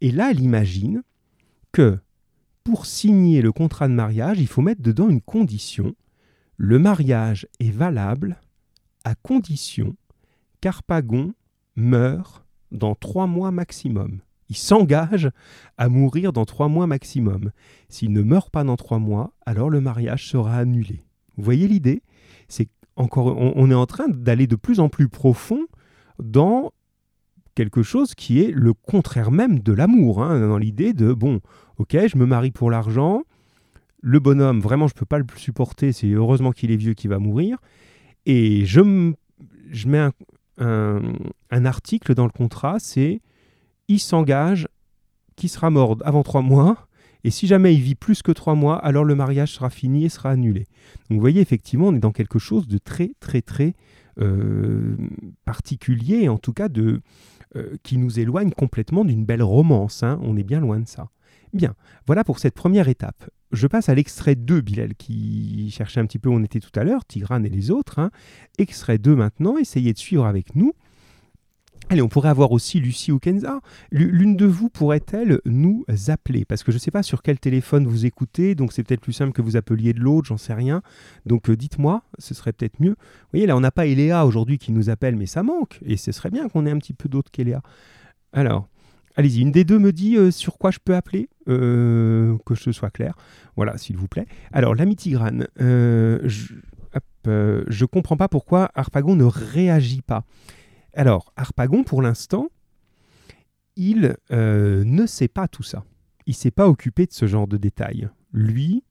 [0.00, 1.02] Et là, elle imagine
[1.72, 1.98] que
[2.64, 5.94] pour signer le contrat de mariage, il faut mettre dedans une condition.
[6.56, 8.40] Le mariage est valable
[9.04, 9.96] à condition
[10.60, 11.32] qu'Arpagon
[11.76, 14.20] meure dans trois mois maximum.
[14.48, 15.30] Il s'engage
[15.78, 17.52] à mourir dans trois mois maximum.
[17.88, 21.04] S'il ne meurt pas dans trois mois, alors le mariage sera annulé.
[21.36, 22.02] Vous voyez l'idée?
[22.48, 25.66] C'est encore, on, est en train d'aller de plus en plus profond
[26.18, 26.72] dans
[27.54, 31.40] quelque chose qui est le contraire même de l'amour, hein, dans l'idée de bon,
[31.78, 33.22] ok, je me marie pour l'argent,
[34.02, 37.08] le bonhomme, vraiment, je ne peux pas le supporter, c'est heureusement qu'il est vieux qui
[37.08, 37.58] va mourir,
[38.30, 39.12] et je,
[39.72, 40.08] je mets
[40.58, 43.20] un, article dans le contrat, c'est
[43.88, 44.68] il s'engage
[45.34, 46.86] qu'il sera mort avant trois mois,
[47.24, 50.08] et si jamais il vit plus que trois mois, alors le mariage sera fini et
[50.08, 50.68] sera annulé.
[51.08, 53.74] Donc vous voyez, effectivement, on est dans quelque chose de très, très, très
[54.20, 54.96] euh,
[55.44, 57.00] particulier, en tout cas de,
[57.56, 60.04] euh, qui nous éloigne complètement d'une belle romance.
[60.04, 60.20] Hein.
[60.22, 61.08] On est bien loin de ça.
[61.52, 61.74] Bien,
[62.06, 63.28] voilà pour cette première étape.
[63.52, 66.78] Je passe à l'extrait 2, Bilal, qui cherchait un petit peu où on était tout
[66.78, 67.98] à l'heure, Tigrane et les autres.
[67.98, 68.10] Hein.
[68.58, 70.72] Extrait 2 maintenant, essayez de suivre avec nous.
[71.88, 73.60] Allez, on pourrait avoir aussi Lucie ou Kenza.
[73.90, 76.44] L'une de vous pourrait-elle nous appeler?
[76.44, 79.12] Parce que je ne sais pas sur quel téléphone vous écoutez, donc c'est peut-être plus
[79.12, 80.82] simple que vous appeliez de l'autre, j'en sais rien.
[81.26, 82.90] Donc euh, dites-moi, ce serait peut-être mieux.
[82.90, 85.80] Vous voyez, là, on n'a pas Eléa aujourd'hui qui nous appelle, mais ça manque.
[85.84, 87.60] Et ce serait bien qu'on ait un petit peu d'autres qu'Eléa.
[88.32, 88.68] Alors,
[89.20, 92.72] Allez-y, une des deux me dit euh, sur quoi je peux appeler, euh, que ce
[92.72, 93.18] soit clair.
[93.54, 94.24] Voilà, s'il vous plaît.
[94.50, 96.54] Alors, l'ami Tigrane, euh, je
[97.26, 100.24] ne comprends pas pourquoi Harpagon ne réagit pas.
[100.94, 102.48] Alors, Harpagon, pour l'instant,
[103.76, 105.84] il ne sait pas tout ça.
[106.24, 108.08] Il s'est pas occupé de ce genre de détails.
[108.32, 108.84] Lui,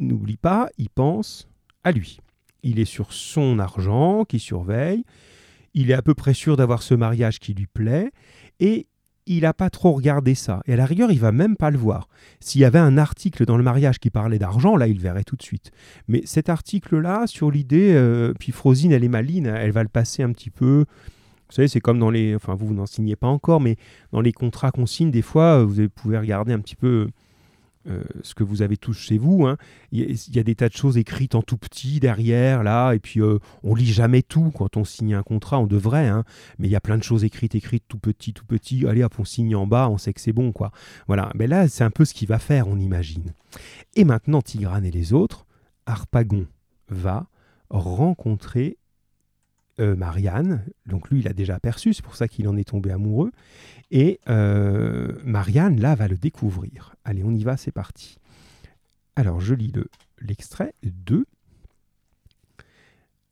[0.00, 1.50] n'oublie pas, il pense
[1.82, 2.18] à lui.
[2.62, 5.04] Il est sur son argent qui surveille.
[5.74, 8.10] Il est à peu près sûr d'avoir ce mariage qui lui plaît.
[8.58, 8.86] Et
[9.26, 10.60] il n'a pas trop regardé ça.
[10.66, 12.08] Et à la rigueur, il va même pas le voir.
[12.40, 15.24] S'il y avait un article dans le mariage qui parlait d'argent, là, il le verrait
[15.24, 15.70] tout de suite.
[16.08, 20.22] Mais cet article-là, sur l'idée, euh, puis Frosine, elle est maline, elle va le passer
[20.22, 20.84] un petit peu
[21.48, 22.34] Vous savez, c'est comme dans les.
[22.34, 23.76] Enfin, vous, vous n'en signez pas encore, mais
[24.12, 27.08] dans les contrats qu'on signe, des fois, vous pouvez regarder un petit peu
[27.86, 29.46] euh, ce que vous avez tous chez vous.
[29.46, 29.56] Hein.
[29.92, 33.20] Il, y a, des tas de choses écrites en tout petit derrière, là, et puis
[33.20, 36.24] euh, on lit jamais tout quand on signe un contrat, on devrait, hein.
[36.58, 38.86] mais il y a plein de choses écrites, écrites tout petit, tout petit.
[38.86, 40.72] Allez, hop, on signe en bas, on sait que c'est bon, quoi.
[41.06, 43.34] Voilà, mais là, c'est un peu ce qu'il va faire, on imagine.
[43.96, 45.46] Et maintenant, Tigrane et les autres,
[45.86, 46.46] Harpagon
[46.88, 47.26] va
[47.70, 48.78] rencontrer
[49.80, 50.64] euh, Marianne.
[50.86, 53.32] Donc lui, il a déjà aperçu, c'est pour ça qu'il en est tombé amoureux.
[53.90, 56.94] Et euh, Marianne, là, va le découvrir.
[57.04, 58.18] Allez, on y va, c'est parti.
[59.16, 59.72] Alors, je lis
[60.20, 61.24] l'extrait 2.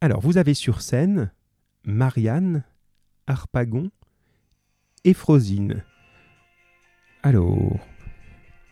[0.01, 1.31] Alors, vous avez sur scène
[1.85, 2.65] Marianne,
[3.27, 3.91] Harpagon
[5.05, 5.85] et Frosine.
[7.23, 7.79] Alors,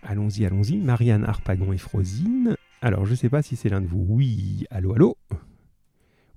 [0.03, 0.77] allons-y, allons-y.
[0.79, 2.57] Marianne, Harpagon et Frosine.
[2.83, 4.05] Alors, je ne sais pas si c'est l'un de vous.
[4.09, 5.19] Oui, allô, allô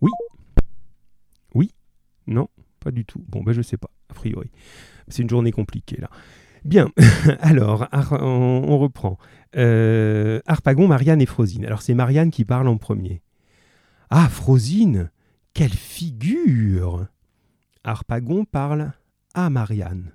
[0.01, 0.11] Oui
[1.53, 1.71] Oui
[2.27, 3.23] Non Pas du tout.
[3.29, 4.49] Bon, ben je sais pas, a priori.
[5.07, 6.09] C'est une journée compliquée, là.
[6.65, 6.89] Bien,
[7.39, 9.17] alors, on, reprend.
[9.55, 11.65] Euh, Harpagon, Marianne et Frosine.
[11.65, 13.21] Alors, c'est Marianne qui parle en premier.
[14.09, 15.11] Ah, Frosine
[15.53, 17.07] Quelle figure
[17.83, 18.93] Harpagon parle
[19.33, 20.13] à Marianne.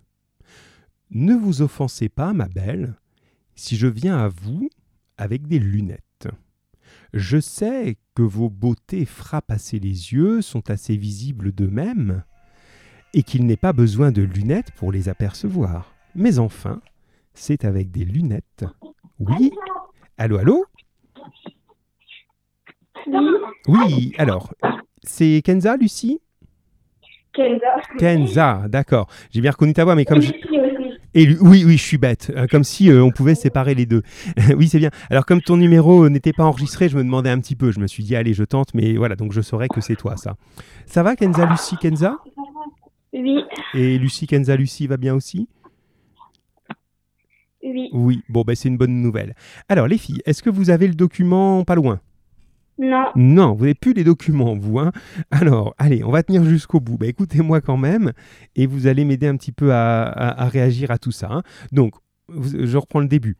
[1.10, 2.94] Ne vous offensez pas, ma belle,
[3.54, 4.70] si je viens à vous
[5.18, 6.07] avec des lunettes.
[7.12, 12.22] Je sais que vos beautés frappent assez les yeux, sont assez visibles d'eux-mêmes,
[13.14, 15.94] et qu'il n'est pas besoin de lunettes pour les apercevoir.
[16.14, 16.80] Mais enfin,
[17.34, 18.64] c'est avec des lunettes.
[19.18, 19.52] Oui
[20.18, 20.64] Allô, allô?
[23.68, 24.52] Oui, alors,
[25.02, 26.20] c'est Kenza, Lucie?
[27.32, 27.80] Kenza.
[27.98, 29.08] Kenza, d'accord.
[29.30, 30.32] J'ai bien reconnu ta voix, mais comme je...
[31.14, 34.02] Et oui, oui, je suis bête, euh, comme si euh, on pouvait séparer les deux.
[34.56, 34.90] oui, c'est bien.
[35.10, 37.72] Alors comme ton numéro n'était pas enregistré, je me demandais un petit peu.
[37.72, 40.16] Je me suis dit, allez, je tente, mais voilà, donc je saurais que c'est toi,
[40.16, 40.36] ça.
[40.86, 42.16] Ça va, Kenza, Lucie, Kenza?
[43.12, 43.42] Oui.
[43.74, 45.48] Et Lucie, Kenza, Lucie va bien aussi?
[47.62, 47.88] Oui.
[47.92, 49.34] Oui, bon, ben, c'est une bonne nouvelle.
[49.68, 52.00] Alors, les filles, est-ce que vous avez le document pas loin?
[52.78, 53.06] Non.
[53.16, 54.78] Non, vous n'avez plus les documents, vous.
[54.78, 54.92] Hein
[55.30, 56.96] Alors, allez, on va tenir jusqu'au bout.
[56.96, 58.12] Bah, écoutez-moi quand même,
[58.54, 61.28] et vous allez m'aider un petit peu à, réagir à tout ça.
[61.30, 61.42] Hein.
[61.72, 61.94] Donc,
[62.28, 63.36] je reprends le début.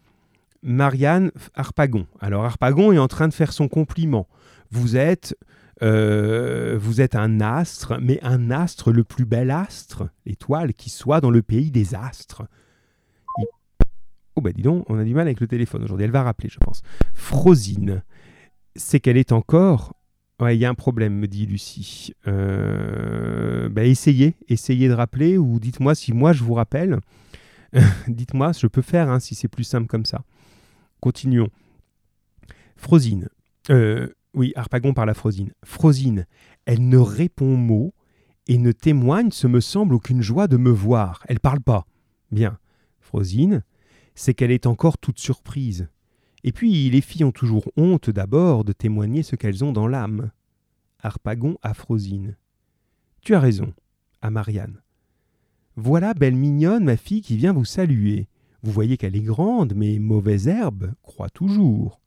[0.62, 2.06] Marianne Harpagon.
[2.20, 4.26] Alors, Harpagon est en train de faire son compliment.
[4.72, 5.36] Vous êtes,
[5.82, 11.20] euh, vous êtes un astre, mais un astre, le plus bel astre, l'étoile qui soit
[11.20, 12.42] dans le pays des astres.
[14.34, 16.04] Oh, bah dis donc, on a du mal avec le téléphone aujourd'hui.
[16.04, 16.82] Elle va rappeler, je pense.
[17.14, 18.02] Frosine
[18.78, 19.94] c'est qu'elle est encore.
[20.40, 22.14] Ouais, il y a un problème, me dit Lucie.
[22.26, 27.00] Euh, bah, essayez, essayez de rappeler ou dites-moi si moi je vous rappelle.
[28.08, 30.22] dites-moi, je peux faire hein, si c'est plus simple comme ça.
[31.00, 31.50] Continuons.
[32.76, 33.28] Frosine.
[33.70, 35.52] Euh, oui, Harpagon par la Frosine.
[35.64, 36.26] Frosine,
[36.64, 37.92] elle ne répond mot
[38.46, 41.24] et ne témoigne, ce me semble, aucune joie de me voir.
[41.28, 41.84] Elle parle pas.
[42.30, 42.58] Bien.
[43.00, 43.64] Frosine,
[44.14, 45.88] c'est qu'elle est encore toute surprise.
[46.48, 50.30] Et puis les filles ont toujours honte d'abord de témoigner ce qu'elles ont dans l'âme.
[51.02, 52.38] Harpagon à Frosine.
[53.20, 53.74] Tu as raison,
[54.22, 54.80] à Marianne.
[55.76, 58.28] Voilà, belle mignonne, ma fille qui vient vous saluer.
[58.62, 62.00] Vous voyez qu'elle est grande, mais mauvaise herbe croit toujours.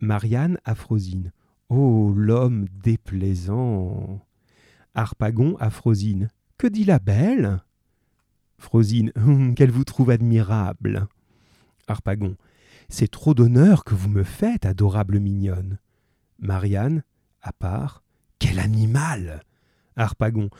[0.00, 1.30] Marianne à Frosine.
[1.68, 4.26] Oh, l'homme déplaisant.
[4.96, 6.30] Harpagon à Frosine.
[6.58, 7.62] Que dit la belle?
[8.58, 9.12] Frosine.
[9.14, 11.06] Hum, qu'elle vous trouve admirable.
[11.86, 12.36] Harpagon.
[12.88, 15.78] C'est trop d'honneur que vous me faites, adorable mignonne.
[16.38, 17.02] Marianne,
[17.42, 18.02] à part,
[18.38, 19.42] quel animal
[19.96, 20.50] Harpagon,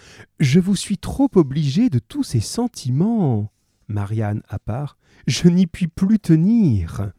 [0.41, 3.51] je vous suis trop obligé de tous ces sentiments.
[3.89, 7.13] Marianne, à part, je n'y puis plus tenir.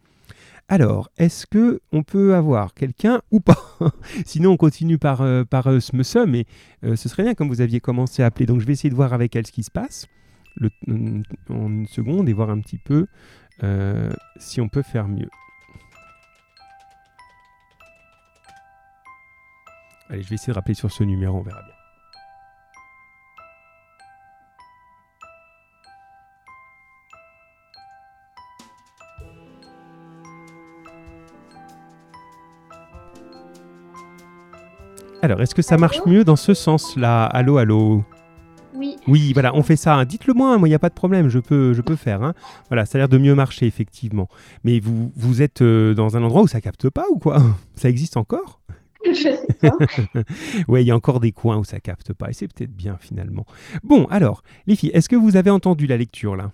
[0.70, 3.78] Alors, est-ce que on peut avoir quelqu'un ou pas?
[4.26, 5.80] Sinon, on continue par, euh, par euh,
[6.28, 6.46] mais
[6.84, 8.46] euh, ce serait bien comme vous aviez commencé à appeler.
[8.46, 10.08] Donc, je vais essayer de voir avec elle ce qui se passe
[10.60, 10.70] le,
[11.50, 13.08] en une seconde et voir un petit peu
[13.64, 15.30] euh, si on peut faire mieux.
[20.10, 21.74] Allez, je vais essayer de rappeler sur ce numéro, on verra bien.
[35.22, 37.26] Alors, est-ce que ça marche mieux dans ce sens-là?
[37.26, 38.06] Allô, allô?
[39.08, 39.34] Oui.
[39.34, 39.96] voilà, on fait ça.
[39.96, 40.06] Hein.
[40.06, 42.24] Dites-le moi, moi, il n'y a pas de problème, je peux, je peux faire.
[42.24, 42.34] Hein.
[42.70, 44.30] Voilà, ça a l'air de mieux marcher, effectivement.
[44.64, 47.42] Mais vous, vous êtes euh, dans un endroit où ça capte pas ou quoi?
[47.76, 48.62] Ça existe encore?
[49.06, 49.78] Je sais pas.
[50.68, 52.98] ouais, il y a encore des coins où ça capte pas, et c'est peut-être bien
[53.00, 53.46] finalement.
[53.84, 56.52] Bon, alors, les filles, est-ce que vous avez entendu la lecture là?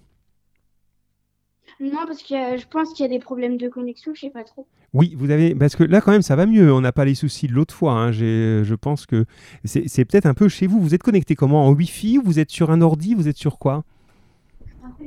[1.80, 4.30] Non, parce que euh, je pense qu'il y a des problèmes de connexion, je sais
[4.30, 4.68] pas trop.
[4.94, 6.72] Oui, vous avez parce que là quand même ça va mieux.
[6.72, 7.94] On n'a pas les soucis de l'autre fois.
[7.94, 8.12] hein.
[8.12, 9.26] J'ai- Je pense que
[9.66, 10.80] c'est peut-être un peu chez vous.
[10.80, 11.66] Vous êtes connecté comment?
[11.68, 13.16] En Wi-Fi Vous êtes sur un ordi?
[13.16, 13.84] Vous êtes sur quoi?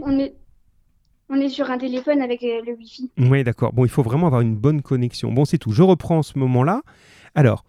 [0.03, 0.35] On est,
[1.29, 3.11] on est sur un téléphone avec euh, le Wi-Fi.
[3.19, 3.73] Oui, d'accord.
[3.73, 5.33] Bon, il faut vraiment avoir une bonne connexion.
[5.33, 5.71] Bon, c'est tout.
[5.71, 6.83] Je reprends ce moment-là.
[7.37, 7.65] Alors,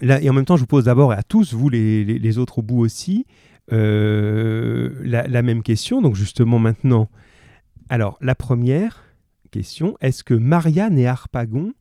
[0.00, 2.18] là, et en même temps, je vous pose d'abord et à tous, vous les, les-
[2.18, 3.26] les autres au bout aussi,
[3.72, 6.00] euh, la, la même question.
[6.00, 7.08] Donc, justement, maintenant,
[7.88, 9.04] alors, la première
[9.50, 11.74] question, est-ce que Marianne et Harpagon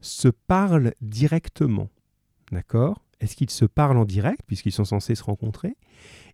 [0.00, 1.88] se parlent directement?
[2.52, 3.02] D'accord?
[3.20, 5.76] Est-ce qu'ils se parlent en direct, puisqu'ils sont censés se rencontrer?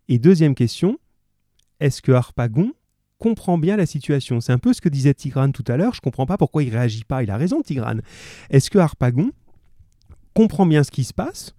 [0.09, 0.97] Et deuxième question,
[1.79, 2.73] est-ce que Harpagon
[3.19, 4.41] comprend bien la situation?
[4.41, 5.93] C'est un peu ce que disait Tigrane tout à l'heure.
[5.93, 7.23] Je comprends pas pourquoi il réagit pas.
[7.23, 8.01] Il a raison, Tigrane.
[8.49, 9.31] Est-ce que Harpagon
[10.33, 11.55] comprend bien ce qui se passe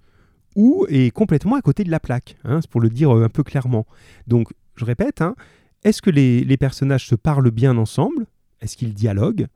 [0.57, 3.29] ou est complètement à côté de la plaque hein, C'est pour le dire euh, un
[3.29, 3.87] peu clairement?
[4.27, 5.35] Donc, je répète, hein,
[5.85, 8.27] est-ce que les, personnages se parlent bien ensemble?
[8.61, 9.47] Est-ce qu'ils dialoguent?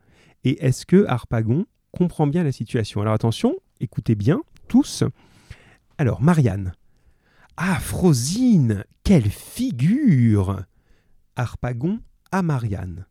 [0.45, 3.01] Et est-ce que Harpagon comprend bien la situation?
[3.01, 5.05] Alors attention, écoutez bien, tous.
[5.97, 6.73] Alors, Marianne.
[7.57, 10.63] Ah, Frosine Quelle figure
[11.35, 13.07] Harpagon à Marianne.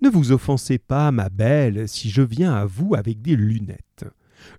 [0.00, 4.04] Ne vous offensez pas, ma belle, si je viens à vous avec des lunettes.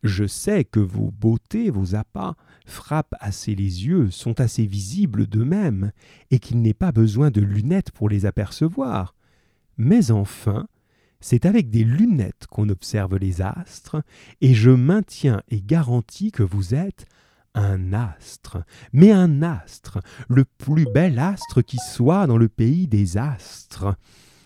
[0.04, 2.36] Je sais que vos beautés, vos appâts
[2.66, 5.92] frappent assez les yeux, sont assez visibles d'eux-mêmes,
[6.32, 9.16] et qu'il n'est pas besoin de lunettes pour les apercevoir.
[9.78, 10.68] Mais enfin,
[11.20, 14.04] c'est avec des lunettes qu'on observe les astres,
[14.42, 17.06] et je maintiens et garantis que vous êtes
[17.56, 18.58] un astre,
[18.92, 23.96] mais un astre, le plus bel astre qui soit dans le pays des astres.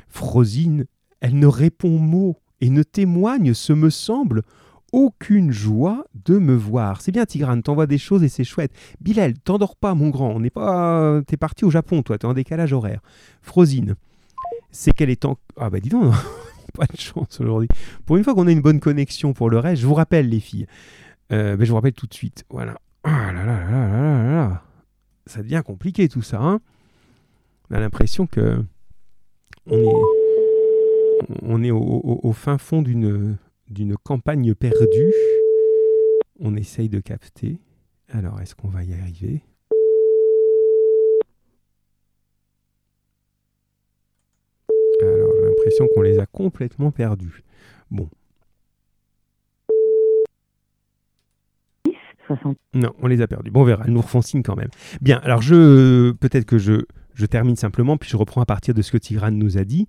[0.08, 0.86] Frosine,
[1.20, 4.44] elle ne répond mot et ne témoigne, ce me semble,
[4.92, 7.02] aucune joie de me voir.
[7.02, 8.72] C'est bien, Tigrane, t'envoies des choses et c'est chouette.
[9.02, 10.30] Bilal, t'endors pas, mon grand.
[10.32, 11.22] On n'est pas.
[11.28, 12.18] T'es parti au Japon, toi.
[12.18, 13.02] T'es en décalage horaire.
[13.42, 13.96] Frosine,
[14.72, 15.38] c'est qu'elle est en.
[15.58, 16.14] Ah bah dis donc,
[16.74, 17.70] pas de chance aujourd'hui.
[18.06, 20.40] Pour une fois qu'on a une bonne connexion pour le reste, je vous rappelle, les
[20.40, 20.66] filles.
[21.32, 22.44] Euh, ben, je vous rappelle tout de suite.
[22.50, 22.76] Voilà.
[23.04, 24.64] Ah là là là là là là là.
[25.26, 26.40] Ça devient compliqué tout ça.
[26.42, 26.60] Hein
[27.70, 28.64] on a l'impression que
[29.68, 29.94] on est,
[31.44, 33.38] on est au, au- au fin fond d'une
[33.70, 35.14] d'une campagne perdue.
[36.40, 37.60] On essaye de capter.
[38.10, 39.44] Alors, est-ce qu'on va y arriver?
[45.02, 47.44] Alors, j'ai l'impression qu'on les a complètement perdus.
[47.92, 48.10] Bon.
[52.74, 53.50] Non, on les a perdus.
[53.50, 53.84] Bon, on verra.
[53.86, 54.70] Elles nous refont signe quand même.
[55.02, 58.82] Bien, alors je peut-être que je, je termine simplement, puis je reprends à partir de
[58.84, 59.88] ce que Tigrane nous a dit.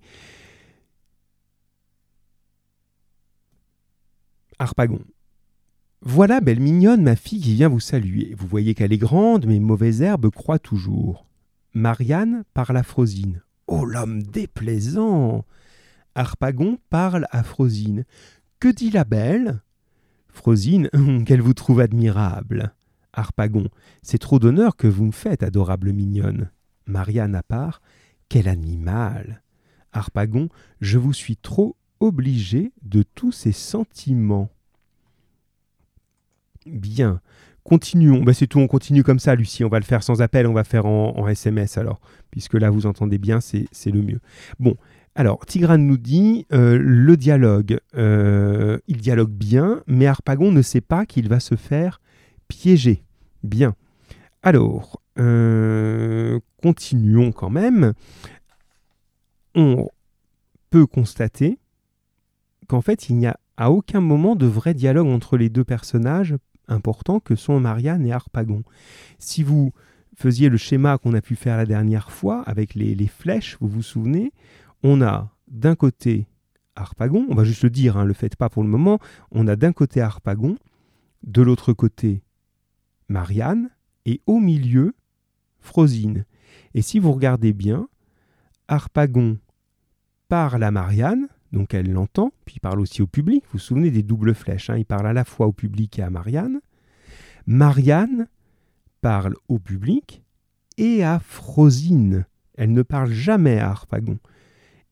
[4.61, 4.99] Harpagon.
[6.03, 8.35] Voilà, belle mignonne, ma fille qui vient vous saluer.
[8.37, 11.25] Vous voyez qu'elle est grande, mais mauvaise herbe croît toujours.
[11.73, 13.41] Marianne parle à Frosine.
[13.65, 15.45] Oh, l'homme déplaisant
[16.13, 18.05] Harpagon parle à Frosine.
[18.59, 19.63] Que dit la belle?
[20.27, 20.91] Frosine,
[21.25, 22.75] qu'elle vous trouve admirable.
[23.13, 23.67] Harpagon,
[24.03, 26.51] c'est trop d'honneur que vous me faites, adorable mignonne.
[26.85, 27.81] Marianne à part,
[28.29, 29.41] quel animal.
[29.91, 30.49] Harpagon,
[30.81, 34.49] je vous suis trop obligé de tous ces sentiments.
[36.65, 37.21] Bien,
[37.63, 38.23] continuons.
[38.23, 39.63] Bah, c'est tout, on continue comme ça, Lucie.
[39.63, 42.85] On va le faire sans appel, on va faire en, SMS alors, puisque là vous
[42.85, 44.19] entendez bien, c'est c'est le mieux.
[44.59, 44.75] Bon,
[45.15, 47.79] alors Tigrane nous dit euh, le dialogue.
[47.95, 52.01] euh, il dialogue bien, mais Harpagon ne sait pas qu'il va se faire
[52.47, 53.03] piéger.
[53.43, 53.75] Bien.
[54.43, 57.93] Alors, euh, continuons quand même.
[59.55, 59.87] On
[60.69, 61.59] peut constater
[62.71, 66.37] qu'en fait, il n'y a à aucun moment de vrai dialogue entre les deux personnages
[66.69, 68.63] importants que sont Marianne et Harpagon.
[69.19, 69.73] Si vous
[70.15, 73.81] faisiez le schéma qu'on a pu faire la dernière fois avec les, flèches, vous vous
[73.81, 74.31] souvenez,
[74.83, 76.27] on a d'un côté
[76.77, 78.99] Harpagon, on va juste le dire, hein, le faites pas pour le moment,
[79.31, 80.55] on a d'un côté Harpagon,
[81.23, 82.23] de l'autre côté
[83.09, 83.69] Marianne,
[84.05, 84.95] et au milieu
[85.59, 86.23] Frosine.
[86.73, 87.89] Et si vous regardez bien,
[88.69, 89.39] Harpagon
[90.29, 93.43] parle à Marianne, donc elle l'entend, puis il parle aussi au public.
[93.45, 96.03] Vous vous souvenez des doubles flèches, hein, il parle à la fois au public et
[96.03, 96.61] à Marianne.
[97.45, 98.27] Marianne
[99.01, 100.23] parle au public
[100.77, 102.25] et à Frosine.
[102.55, 104.19] Elle ne parle jamais à Harpagon.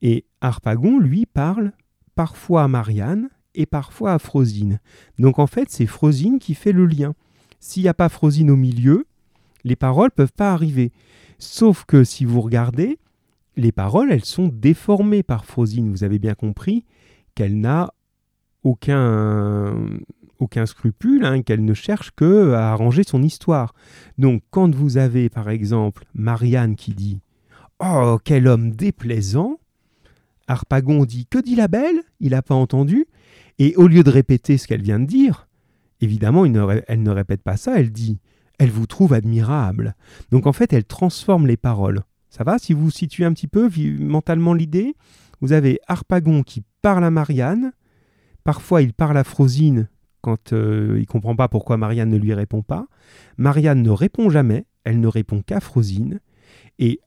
[0.01, 1.71] Et Harpagon, lui, parle
[2.15, 4.79] parfois à Marianne et parfois à Frosine.
[5.17, 7.13] Donc en fait, c'est Frosine qui fait le lien.
[7.59, 9.05] S'il n'y a pas Frosine au milieu,
[9.63, 10.91] les paroles peuvent pas arriver.
[11.37, 12.97] Sauf que si vous regardez,
[13.59, 15.89] les paroles, elles sont déformées par Frosine.
[15.89, 16.85] Vous avez bien compris
[17.35, 17.93] qu'elle n'a
[18.63, 19.75] aucun,
[20.39, 23.73] aucun scrupule, hein, qu'elle ne cherche que à arranger son histoire.
[24.17, 27.21] Donc quand vous avez par exemple Marianne qui dit
[27.79, 29.59] Oh, quel homme déplaisant
[30.47, 32.01] Harpagon dit Que dit la belle?
[32.19, 33.05] Il n'a pas entendu.
[33.57, 35.47] Et au lieu de répéter ce qu'elle vient de dire,
[36.01, 38.19] évidemment, elle ne répète pas ça, elle dit
[38.57, 39.95] Elle vous trouve admirable.
[40.31, 42.03] Donc en fait, elle transforme les paroles.
[42.29, 43.69] Ça va Si vous situez un petit peu
[43.99, 44.95] mentalement l'idée,
[45.41, 47.71] vous avez Harpagon qui parle à Marianne.
[48.43, 49.89] Parfois, il parle à Frosine
[50.21, 52.87] quand euh, il ne comprend pas pourquoi Marianne ne lui répond pas.
[53.37, 56.19] Marianne ne répond jamais, elle ne répond qu'à Frosine.
[56.77, 56.99] Et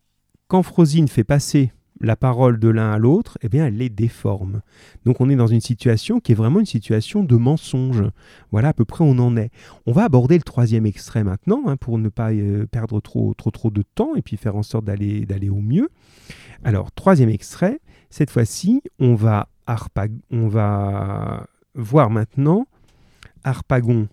[0.49, 1.73] quand Frosine fait passer
[2.03, 4.61] la parole de l'un à l'autre, eh bien, elle les déforme.
[5.05, 8.03] Donc on est dans une situation qui est vraiment une situation de mensonge.
[8.51, 9.51] Voilà à peu près on en est.
[9.87, 13.71] On va aborder le troisième extrait maintenant, hein, pour ne pas euh, perdre trop, trop,
[13.71, 15.89] de temps et puis faire en sorte d'aller, d'aller au mieux.
[16.65, 17.81] Alors, troisième extrait,
[18.11, 19.49] cette fois-ci, on va,
[20.31, 22.67] on va voir maintenant
[23.45, 24.09] Harpagon,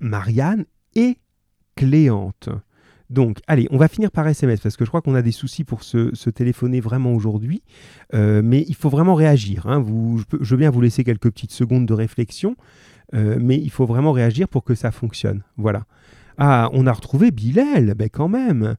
[0.00, 0.64] Marianne
[0.94, 1.18] et
[1.76, 2.50] Cléante.
[3.10, 5.64] Donc, allez, on va finir par SMS parce que je crois qu'on a des soucis
[5.64, 7.62] pour se, téléphoner vraiment aujourd'hui.
[8.14, 9.66] Euh, mais il faut vraiment réagir.
[9.66, 9.84] Hein.
[10.40, 12.56] Je, veux bien vous laisser quelques petites secondes de réflexion,
[13.14, 15.42] euh, mais il faut vraiment réagir pour que ça fonctionne.
[15.56, 15.82] Voilà.
[16.38, 18.76] Ah, on a retrouvé Bilal, ben quand même.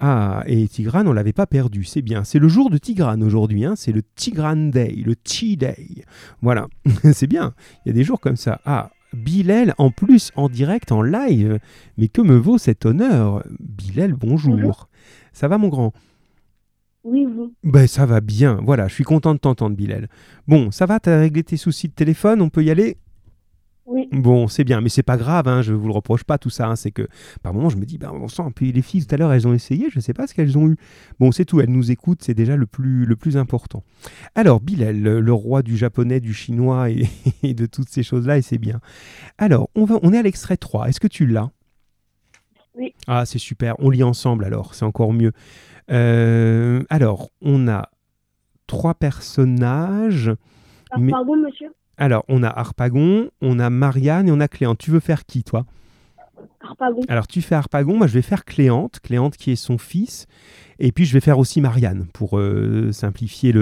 [0.00, 2.24] Ah, et Tigrane, on l'avait pas perdu, c'est bien.
[2.24, 3.74] C'est le jour de Tigrane aujourd'hui, hein.
[3.76, 6.04] c'est le Tigrane Day, le Tea Day.
[6.42, 6.66] Voilà,
[7.12, 7.54] c'est bien.
[7.84, 8.60] Il y a des jours comme ça.
[8.64, 11.58] Ah, Bilal en plus en direct, en live.
[11.96, 13.44] Mais que me vaut cet honneur?
[13.58, 14.88] Bilal, bonjour.
[15.32, 15.92] Ça va mon grand?
[17.04, 17.54] Oui, vous.
[17.62, 20.08] Ben ça va bien, voilà, je suis content de t'entendre Bilal.
[20.46, 22.98] Bon, ça va, t'as réglé tes soucis de téléphone, on peut y aller?
[23.90, 24.06] Oui.
[24.12, 26.68] Bon, c'est bien, mais c'est pas grave, hein, je vous le reproche pas tout ça.
[26.68, 27.08] Hein, c'est que
[27.42, 28.42] par moment, je me dis, ben, on sent.
[28.54, 30.68] Puis les filles tout à l'heure, elles ont essayé, je sais pas ce qu'elles ont
[30.68, 30.76] eu.
[31.18, 33.82] Bon, c'est tout, elles nous écoutent, c'est déjà le plus, le plus important.
[34.34, 36.90] Alors, Bilal, le, roi du japonais, du chinois
[37.42, 38.80] et, de toutes ces choses-là, et c'est bien.
[39.38, 40.90] Alors, on, va, on est à l'extrait 3.
[40.90, 41.50] Est-ce que tu l'as?
[42.74, 42.92] Oui.
[43.06, 43.74] Ah, c'est super.
[43.78, 45.32] On lit ensemble alors, c'est encore mieux.
[45.90, 47.88] Euh, alors, on a
[48.66, 50.30] trois personnages.
[50.90, 51.68] Ah, pardon, monsieur?
[51.98, 54.78] Alors, on a Harpagon, on a Marianne et on a Cléante.
[54.78, 55.66] Tu veux faire qui, toi?
[56.60, 57.00] Harpagon.
[57.08, 60.26] Alors, tu fais Harpagon, moi je vais faire Cléante, Cléante qui est son fils.
[60.78, 63.52] Et puis, je vais faire aussi Marianne pour euh, simplifier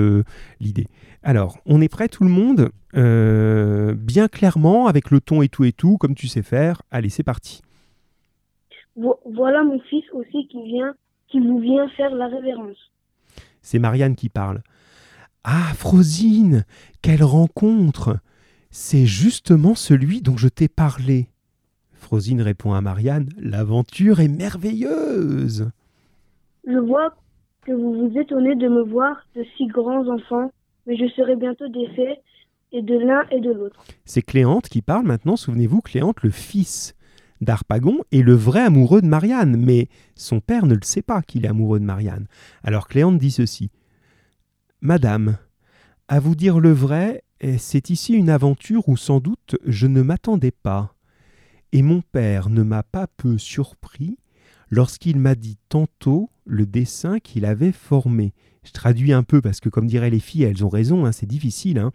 [0.61, 0.87] l'idée.
[1.23, 2.71] Alors, on est prêt tout le monde?
[2.95, 6.83] Euh, Bien clairement, avec le ton et tout et tout, comme tu sais faire.
[6.91, 7.63] Allez, c'est parti.
[8.95, 10.95] voilà mon fils aussi qui vient,
[11.29, 12.77] qui vous vient faire la révérence.
[13.63, 14.63] C'est Marianne qui parle.
[15.43, 16.65] Ah, Frosine,
[17.03, 18.19] quelle rencontre
[18.79, 21.31] C'est justement celui dont je t'ai parlé.
[21.95, 25.71] Frosine répond à Marianne L'aventure est merveilleuse.
[26.67, 27.17] Je vois
[27.63, 30.53] que vous vous étonnez de me voir de si grands enfants,
[30.87, 32.21] mais je serai bientôt défait
[32.71, 33.83] et de l'un et de l'autre.
[34.05, 36.95] C'est Cléante qui parle maintenant, souvenez-vous, Cléante, le fils
[37.41, 41.47] d'Arpagon, est le vrai amoureux de Marianne, mais son père ne le sait pas qu'il
[41.47, 42.27] est amoureux de Marianne.
[42.63, 43.71] Alors Cléante dit ceci
[44.83, 45.39] Madame,
[46.09, 47.23] à vous dire le vrai,
[47.59, 50.95] c'est ici une aventure où sans doute je ne m'attendais pas?
[51.73, 54.19] Et mon père ne m'a pas peu surpris
[54.71, 58.33] lorsqu'il m'a dit tantôt le dessin qu'il avait formé.
[58.65, 61.27] Je traduis un peu parce que, comme diraient les filles, elles ont raison, hein, c'est
[61.27, 61.79] difficile.
[61.79, 61.93] Hein.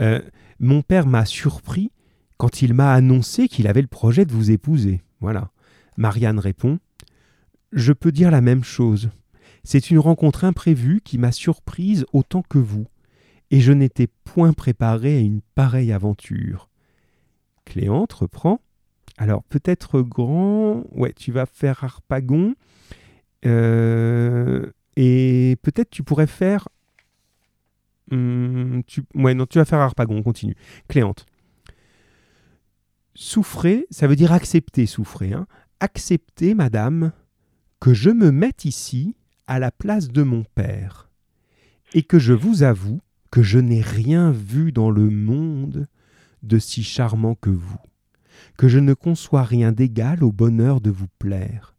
[0.00, 0.20] Euh,
[0.58, 1.90] mon père m'a surpris
[2.36, 5.02] quand il m'a annoncé qu'il avait le projet de vous épouser.
[5.20, 5.50] Voilà.
[5.96, 6.78] Marianne répond
[7.72, 9.10] Je peux dire la même chose.
[9.64, 12.86] C'est une rencontre imprévue qui m'a surprise autant que vous,
[13.50, 16.68] et je n'étais point préparé à une pareille aventure.
[17.64, 18.60] Cléante reprend.
[19.16, 22.54] Alors peut-être grand, ouais, tu vas faire Harpagon,
[23.46, 26.68] euh, et peut-être tu pourrais faire...
[28.10, 30.56] Hum, tu, ouais, non, tu vas faire Harpagon, continue.
[30.88, 31.26] Cléante.
[33.14, 35.32] Souffrez, ça veut dire accepter, souffrez.
[35.32, 35.46] Hein.
[35.80, 37.12] Acceptez, madame,
[37.80, 41.10] que je me mette ici à la place de mon père,
[41.92, 43.00] et que je vous avoue
[43.30, 45.86] que je n'ai rien vu dans le monde
[46.42, 47.78] de si charmant que vous,
[48.56, 51.74] que je ne conçois rien d'égal au bonheur de vous plaire,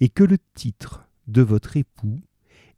[0.00, 2.20] et que le titre de votre époux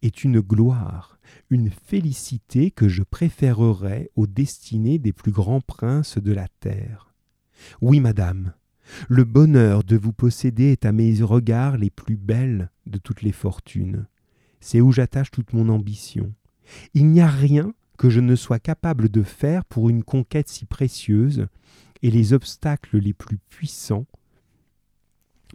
[0.03, 1.19] est une gloire,
[1.51, 7.15] une félicité que je préférerais aux destinées des plus grands princes de la terre.
[7.81, 8.53] Oui, madame,
[9.09, 13.33] le bonheur de vous posséder est à mes regards les plus belles de toutes les
[13.33, 14.07] fortunes
[14.65, 16.33] c'est où j'attache toute mon ambition.
[16.95, 20.67] Il n'y a rien que je ne sois capable de faire pour une conquête si
[20.67, 21.47] précieuse,
[22.03, 24.07] et les obstacles les plus puissants.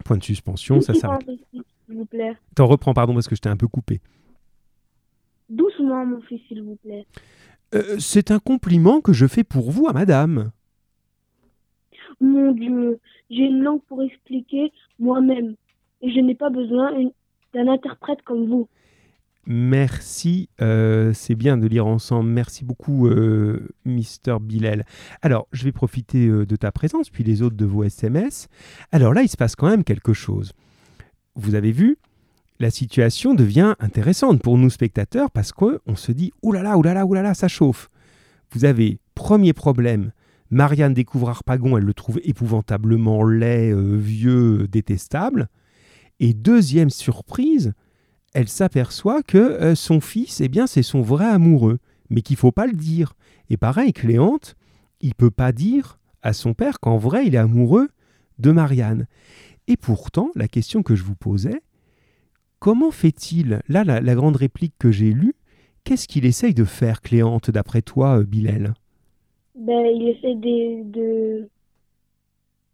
[0.06, 1.26] Point de suspension, ça s'arrête.
[1.52, 2.36] S'il vous plaît.
[2.56, 4.02] T'en reprends, pardon, parce que je t'ai un peu coupé.
[5.50, 7.06] Doucement, mon fils, s'il vous plaît.
[7.76, 10.52] Euh, c'est un compliment que je fais pour vous à madame.
[12.20, 15.56] Mon Dieu, j'ai une langue pour expliquer moi-même,
[16.02, 16.92] et je n'ai pas besoin
[17.54, 18.68] d'un interprète comme vous.
[19.52, 22.30] Merci, euh, c'est bien de lire ensemble.
[22.30, 24.86] Merci beaucoup, euh, Mister Bilal.
[25.24, 28.48] Alors, je vais profiter euh, de ta présence, puis les autres de vos SMS.
[28.92, 30.54] Alors là, il se passe quand même quelque chose.
[31.34, 31.98] Vous avez vu,
[32.60, 37.48] la situation devient intéressante pour nous spectateurs parce qu'on se dit «oulala, oulala, oulala, ça
[37.48, 37.90] chauffe».
[38.52, 40.12] Vous avez, premier problème,
[40.52, 45.50] Marianne découvre Harpagon, elle le trouve épouvantablement laid, vieux, détestable.
[46.20, 47.74] Et deuxième surprise,
[48.34, 52.52] elle s'aperçoit que euh, son fils, eh bien, c'est son vrai amoureux, mais qu'il faut
[52.52, 53.14] pas le dire.
[53.50, 54.56] Et pareil, Cléante,
[55.02, 57.90] il peut pas dire à son père qu'en vrai, il est amoureux
[58.38, 59.08] de Marianne.
[59.68, 61.62] Et pourtant, la question que je vous posais,
[62.60, 63.62] comment fait-il?
[63.68, 65.36] Là, la, grande réplique que j'ai lue,
[65.84, 68.74] qu'est-ce qu'il essaye de faire, Cléante, d'après toi, euh, Bilal?
[69.56, 71.50] Ben, Il essaie de,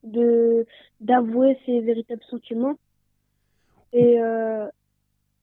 [0.04, 0.66] de,
[1.02, 2.78] d'avouer ses véritables sentiments.
[3.94, 4.68] Et euh,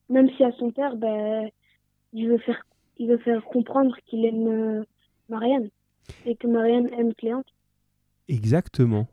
[0.09, 1.49] même si à son père, ben,
[2.13, 2.65] il veut faire,
[2.97, 4.83] il veut faire comprendre qu'il aime euh,
[5.29, 5.69] Marianne
[6.25, 7.47] et que Marianne aime Cléante.
[8.27, 9.07] Exactement.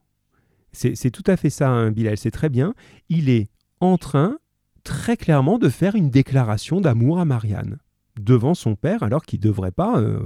[0.72, 2.74] C'est tout à fait ça, hein, Bilal, c'est très bien.
[3.08, 3.48] Il est
[3.80, 4.38] en train,
[4.84, 7.78] très clairement, de faire une déclaration d'amour à Marianne
[8.24, 9.98] devant son père alors qu'il ne devrait pas.
[9.98, 10.20] Euh,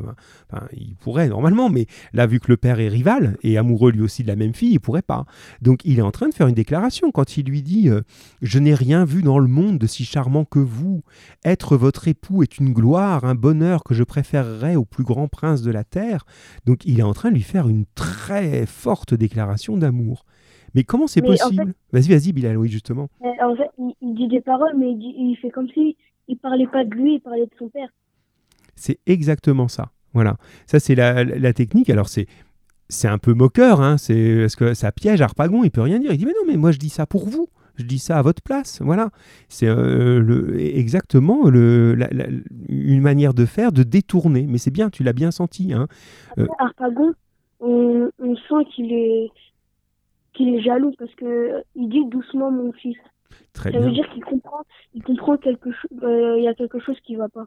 [0.73, 4.23] il pourrait normalement, mais là, vu que le père est rival et amoureux lui aussi
[4.23, 5.25] de la même fille, il pourrait pas.
[5.63, 8.03] Donc il est en train de faire une déclaration quand il lui dit euh,
[8.43, 11.03] Je n'ai rien vu dans le monde de si charmant que vous.
[11.45, 15.63] Être votre époux est une gloire, un bonheur que je préférerais au plus grand prince
[15.63, 16.25] de la terre.
[16.67, 20.25] Donc il est en train de lui faire une très forte déclaration d'amour.
[20.75, 21.75] Mais comment c'est possible?
[21.93, 23.09] Vas-y, vas-y, Bilal, oui, justement.
[23.21, 25.97] En fait, il, dit des paroles, mais il fait comme si
[26.29, 27.89] il parlait pas de lui, il parlait de son père.
[28.75, 29.91] C'est exactement ça.
[30.13, 30.37] Voilà.
[30.67, 31.91] Ça, c'est la, technique.
[31.91, 32.27] Alors, c'est.
[32.91, 33.97] C'est un peu moqueur, hein.
[33.97, 36.13] c'est parce que ça piège Harpagon, il peut rien dire.
[36.13, 38.23] Il dit mais non, mais moi je dis ça pour vous, je dis ça à
[38.23, 39.11] votre place, voilà.
[39.49, 41.97] C'est euh, le, exactement le,
[42.69, 44.47] une manière de faire, de détourner.
[44.47, 45.73] Mais c'est bien, tu l'as bien senti.
[45.73, 45.89] Hein.
[46.39, 47.15] Euh, Harpagon,
[47.61, 49.31] on, sent qu'il est
[50.35, 52.99] qu'il est jaloux parce que il dit doucement mon fils.
[53.53, 54.63] Très ça veut dire qu'il comprend,
[54.95, 57.47] il comprend quelque chose, euh, il y a quelque chose qui ne va pas.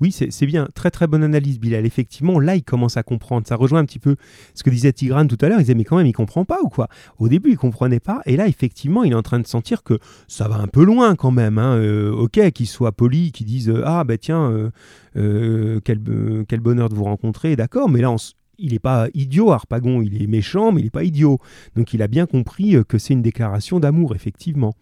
[0.00, 0.68] Oui, c'est bien.
[0.74, 1.86] Très très bonne analyse, Bilal.
[1.86, 3.46] Effectivement, là, il commence à comprendre.
[3.46, 4.16] Ça rejoint un petit peu
[4.54, 5.58] ce que disait Tigrane tout à l'heure.
[5.58, 6.88] Il disait, mais quand même, il comprend pas ou quoi?
[7.18, 8.20] Au début, il comprenait pas.
[8.26, 11.14] Et là, effectivement, il est en train de sentir que ça va un peu loin
[11.16, 11.58] quand même.
[11.58, 11.76] Hein.
[11.76, 14.70] Euh, ok, qu'il soit poli, qu'il dise, ah, ben tiens,
[15.16, 16.00] euh, quel,
[16.48, 17.88] quel bonheur de vous rencontrer, d'accord.
[17.88, 18.16] Mais là, on,
[18.58, 21.38] il n'est pas idiot, Harpagon, il est méchant, mais il n'est pas idiot.
[21.74, 24.74] Donc il a bien compris que c'est une déclaration d'amour, effectivement.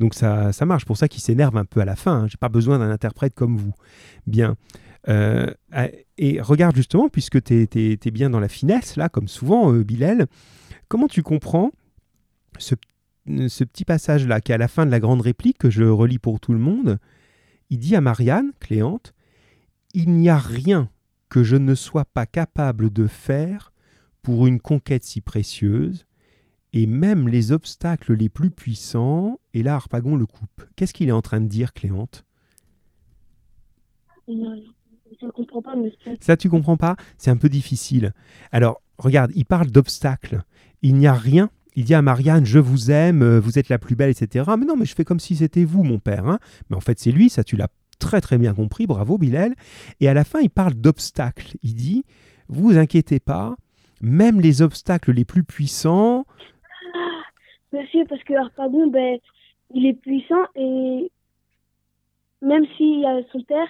[0.00, 0.84] Donc ça, ça marche.
[0.84, 2.22] Pour ça qu'il s'énerve un peu à la fin.
[2.22, 2.26] Hein.
[2.28, 3.74] J'ai pas besoin d'un interprète comme vous.
[4.26, 4.56] Bien.
[5.08, 5.50] Euh,
[6.18, 10.26] et regarde justement, puisque tu es, bien dans la finesse, là, comme souvent, euh, Bilal,
[10.88, 11.70] comment tu comprends
[12.58, 12.74] ce,
[13.48, 16.18] ce petit passage-là, qui est à la fin de la grande réplique, que je relis
[16.18, 16.98] pour tout le monde
[17.70, 19.14] Il dit à Marianne, Cléante,
[19.94, 20.90] Il n'y a rien
[21.36, 23.74] que je ne sois pas capable de faire
[24.22, 26.06] pour une conquête si précieuse,
[26.72, 30.64] et même les obstacles les plus puissants, et là Harpagon le coupe.
[30.76, 32.24] Qu'est-ce qu'il est en train de dire, Cléante?
[34.26, 36.16] Ça, comprends pas, monsieur.
[36.22, 36.96] Ça, tu comprends pas?
[37.18, 38.14] C'est un peu difficile.
[38.50, 40.42] Alors, regarde, il parle d'obstacles.
[40.80, 41.50] Il n'y a rien.
[41.74, 44.46] Il dit à Marianne, je vous aime, euh, vous êtes la plus belle, etc.
[44.58, 46.26] Mais non, mais je fais comme si c'était vous, mon père.
[46.26, 46.38] Hein.
[46.70, 47.68] mais en fait, c'est lui, ça tu l'as
[47.98, 49.54] très très bien compris, bravo Bilal.
[50.00, 51.56] Et à la fin, il parle d'obstacles.
[51.62, 52.04] Il dit,
[52.48, 53.56] vous inquiétez pas,
[54.00, 56.24] même les obstacles les plus puissants,
[57.72, 59.18] Monsieur, parce que Harpagon, ben,
[59.74, 61.10] il est puissant et
[62.42, 63.68] même s'il y a son père,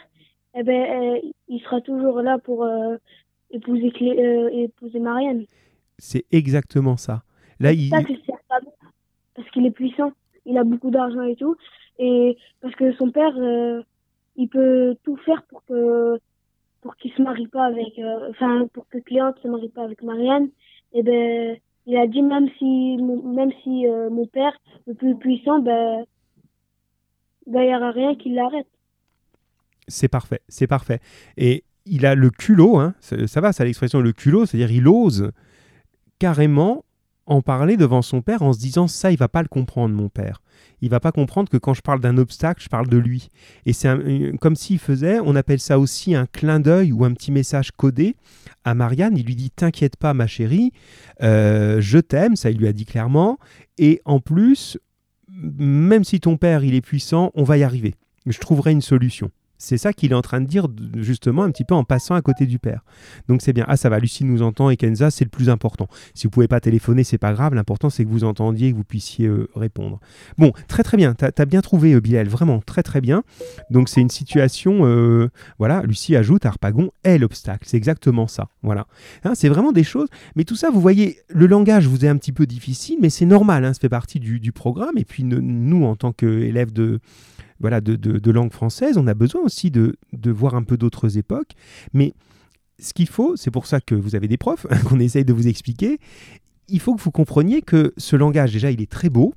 [0.55, 2.97] eh ben, euh, il sera toujours là pour euh,
[3.51, 5.45] épouser, euh, épouser Marianne.
[5.99, 7.23] C'est exactement ça.
[7.59, 7.89] Là, il...
[7.89, 7.99] Ça,
[9.35, 10.13] parce qu'il est puissant,
[10.45, 11.57] il a beaucoup d'argent et tout,
[11.99, 13.35] et parce que son père,
[14.37, 16.19] il peut tout faire pour que
[16.83, 20.49] pour qu'il se marie pas avec, enfin, pour que Cléante se marie pas avec Marianne,
[20.93, 21.57] et ben
[21.87, 24.53] il a dit même si même si euh, mon père
[24.87, 26.05] le plus puissant ben
[27.47, 28.67] ben il n'y aura rien qui l'arrête.
[29.89, 31.01] C'est parfait c'est parfait.
[31.37, 35.31] Et il a le culot hein, ça, va c'est l'expression le culot c'est-à-dire il ose
[36.19, 36.85] carrément
[37.27, 40.09] en parler devant son père en se disant ça il va pas le comprendre mon
[40.09, 40.41] père
[40.83, 43.29] il va pas comprendre que quand je parle d'un obstacle, je parle de lui.
[43.65, 43.89] Et c'est
[44.41, 48.17] comme s'il faisait, on appelle ça aussi un clin d'œil ou un petit message codé
[48.65, 49.17] à Marianne.
[49.17, 50.73] Il lui dit T'inquiète pas, ma chérie,
[51.23, 53.39] euh, je t'aime, ça il lui a dit clairement.
[53.79, 54.79] Et en plus,
[55.29, 57.95] même si ton père il est puissant, on va y arriver.
[58.27, 59.31] Je trouverai une solution.
[59.59, 62.23] C'est ça qu'il est en train de dire justement un petit peu en passant à
[62.23, 62.85] côté du père.
[63.29, 63.65] Donc c'est bien.
[63.69, 65.89] Ah ça va, Lucie nous entend et Kenza, c'est le plus important.
[66.15, 67.55] Si vous pouvez pas téléphoner, c'est pas grave.
[67.55, 70.01] L'important c'est que vous entendiez et que vous puissiez euh, répondre.
[70.39, 71.15] Bon, très très bien.
[71.15, 73.23] Tu as, bien trouvé euh, Bilal, vraiment très très bien.
[73.71, 75.29] Donc c'est une situation, euh,
[75.59, 77.65] voilà, Lucie ajoute, Harpagon est l'obstacle.
[77.67, 78.49] C'est exactement ça.
[78.63, 78.87] Voilà.
[79.25, 80.09] Hein, c'est vraiment des choses.
[80.35, 83.27] Mais tout ça, vous voyez, le langage vous est un petit peu difficile, mais c'est
[83.27, 83.65] normal.
[83.65, 84.99] Hein, ça fait partie du programme.
[84.99, 87.01] Et puis nous, en tant qu'élèves de
[87.61, 89.97] voilà, de, langue française, on a besoin aussi de,
[90.27, 91.53] voir un peu d'autres époques.
[91.93, 92.13] Mais
[92.79, 95.49] ce qu'il faut, c'est pour ça que vous avez des profs, qu'on essaye de vous
[95.49, 95.99] expliquer,
[96.69, 99.35] il faut que vous compreniez que ce langage, déjà, il est très beau,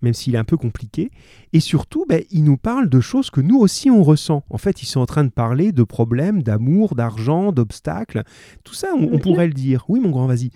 [0.00, 1.10] même s'il est un peu compliqué,
[1.52, 4.44] et surtout, ben, il nous parle de choses que nous aussi on ressent.
[4.48, 8.22] En fait, ils sont en train de parler de problèmes, d'amour, d'argent, d'obstacles.
[8.64, 9.84] Tout ça, on, pourrait le dire.
[9.88, 10.50] Oui, mon grand, vas-y.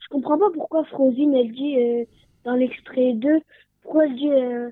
[0.00, 2.04] Je comprends pas pourquoi Frosine, elle dit euh,
[2.44, 3.40] dans l'extrait 2,
[3.82, 4.70] pourquoi elle dit euh,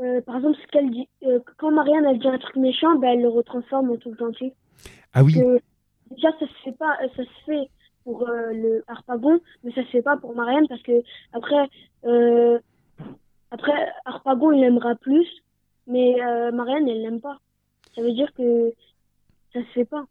[0.00, 3.10] euh, par exemple, ce qu'elle dit, euh, quand Marianne elle dit un truc méchant, ben,
[3.10, 4.52] elle le retransforme en tout gentil.
[5.14, 5.34] Ah oui.
[6.10, 7.70] déjà, ça se fait pas, ça se fait
[8.04, 11.68] pour euh, le Harpagon, mais ça se fait pas pour Marianne parce que après,
[13.50, 15.26] après Harpagon il aimera plus,
[15.86, 16.16] mais
[16.52, 17.38] Marianne elle l'aime pas.
[17.94, 18.72] Ça veut dire que
[19.52, 20.04] ça se fait pas.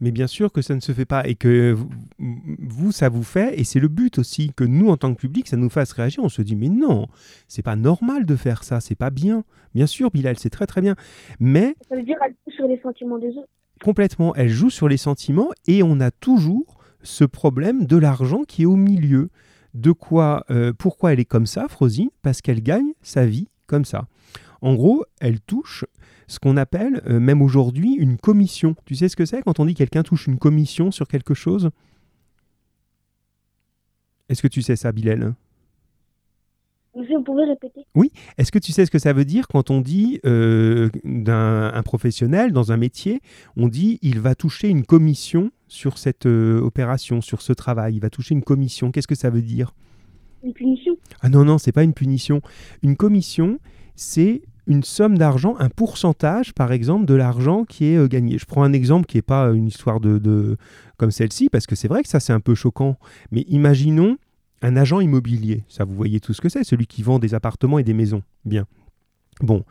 [0.00, 1.76] Mais bien sûr que ça ne se fait pas et que
[2.18, 5.48] vous, ça vous fait, et c'est le but aussi, que nous, en tant que public,
[5.48, 6.22] ça nous fasse réagir.
[6.22, 7.06] On se dit, mais non,
[7.48, 9.44] c'est pas normal de faire ça, c'est pas bien.
[9.74, 10.96] Bien sûr, Bilal, c'est très très bien.
[11.40, 11.74] Mais.
[11.88, 13.48] Ça veut dire qu'elle joue sur les sentiments des autres.
[13.82, 18.62] Complètement, elle joue sur les sentiments et on a toujours ce problème de l'argent qui
[18.62, 19.30] est au milieu.
[19.74, 22.10] De quoi, euh, pourquoi elle est comme ça, Frosine?
[22.22, 24.06] Parce qu'elle gagne sa vie comme ça.
[24.62, 25.84] En gros, elle touche
[26.26, 28.74] ce qu'on appelle, euh, même aujourd'hui, une commission.
[28.84, 31.70] Tu sais ce que c'est quand on dit quelqu'un touche une commission sur quelque chose?
[34.28, 35.34] Est-ce que tu sais ça, Bilal?
[36.94, 37.86] Vous pouvez répéter?
[37.94, 38.12] Oui.
[38.38, 42.52] Est-ce que tu sais ce que ça veut dire quand on dit euh, d'un professionnel
[42.52, 43.20] dans un métier,
[43.56, 48.00] on dit il va toucher une commission sur cette euh, opération, sur ce travail, il
[48.00, 48.92] va toucher une commission.
[48.92, 49.74] Qu'est-ce que ça veut dire?
[50.44, 50.96] Une punition?
[51.20, 52.42] Ah non, non, c'est pas une punition.
[52.82, 53.58] Une commission,
[53.96, 58.38] c'est une somme d'argent, un pourcentage, par exemple, de l'argent qui est euh, gagné.
[58.38, 60.56] Je prends un exemple qui n'est pas une histoire de,
[60.96, 62.96] comme celle-ci, parce que c'est vrai que ça, c'est un peu choquant.
[63.30, 64.16] Mais imaginons
[64.62, 65.64] un agent immobilier.
[65.68, 68.22] Ça, vous voyez tout ce que c'est, celui qui vend des appartements et des maisons.
[68.44, 68.66] Bien.
[69.40, 69.64] Bon,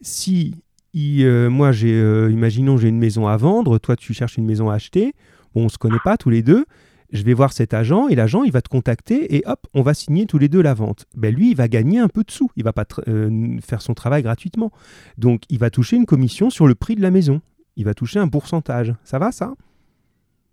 [0.00, 0.54] si
[0.96, 4.70] euh, moi, j'ai, euh, imaginons, j'ai une maison à vendre, toi, tu cherches une maison
[4.70, 5.14] à acheter.
[5.54, 6.66] Bon, on se connaît pas tous les deux
[7.12, 9.94] je vais voir cet agent et l'agent il va te contacter et hop, on va
[9.94, 11.06] signer tous les deux la vente.
[11.16, 13.94] Ben lui, il va gagner un peu de sous, il va pas euh, faire son
[13.94, 14.70] travail gratuitement.
[15.18, 17.40] Donc il va toucher une commission sur le prix de la maison.
[17.76, 18.94] Il va toucher un pourcentage.
[19.04, 19.54] Ça va ça?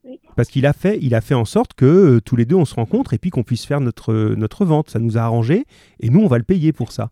[0.03, 0.19] Oui.
[0.35, 2.65] Parce qu'il a fait, il a fait en sorte que euh, tous les deux on
[2.65, 4.89] se rencontre et puis qu'on puisse faire notre, notre vente.
[4.89, 5.65] Ça nous a arrangé
[5.99, 7.09] et nous on va le payer pour ça.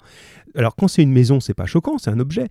[0.56, 2.48] Alors quand c'est une maison, c'est pas choquant, c'est un objet.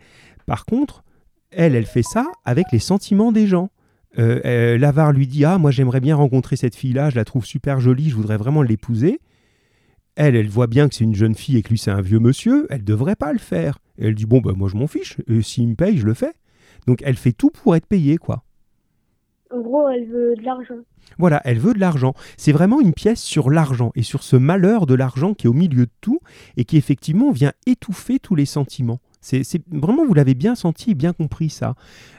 [0.46, 1.04] Par contre,
[1.50, 3.70] elle, elle fait ça avec les sentiments des gens.
[4.18, 7.44] Euh, euh, L'avare lui dit Ah, moi j'aimerais bien rencontrer cette fille-là, je la trouve
[7.44, 9.20] super jolie, je voudrais vraiment l'épouser.
[10.16, 12.18] Elle, elle voit bien que c'est une jeune fille et que lui c'est un vieux
[12.18, 13.78] monsieur, elle devrait pas le faire.
[13.98, 16.32] Et elle dit Bon, ben moi je m'en fiche, s'il me paye, je le fais.
[16.86, 18.44] Donc elle fait tout pour être payée, quoi.
[19.52, 20.76] En gros, elle veut de l'argent.
[21.18, 22.14] Voilà, elle veut de l'argent.
[22.36, 25.54] C'est vraiment une pièce sur l'argent et sur ce malheur de l'argent qui est au
[25.54, 26.20] milieu de tout
[26.56, 29.00] et qui effectivement vient étouffer tous les sentiments.
[29.20, 31.74] C'est vraiment, vous l'avez bien senti et bien compris ça.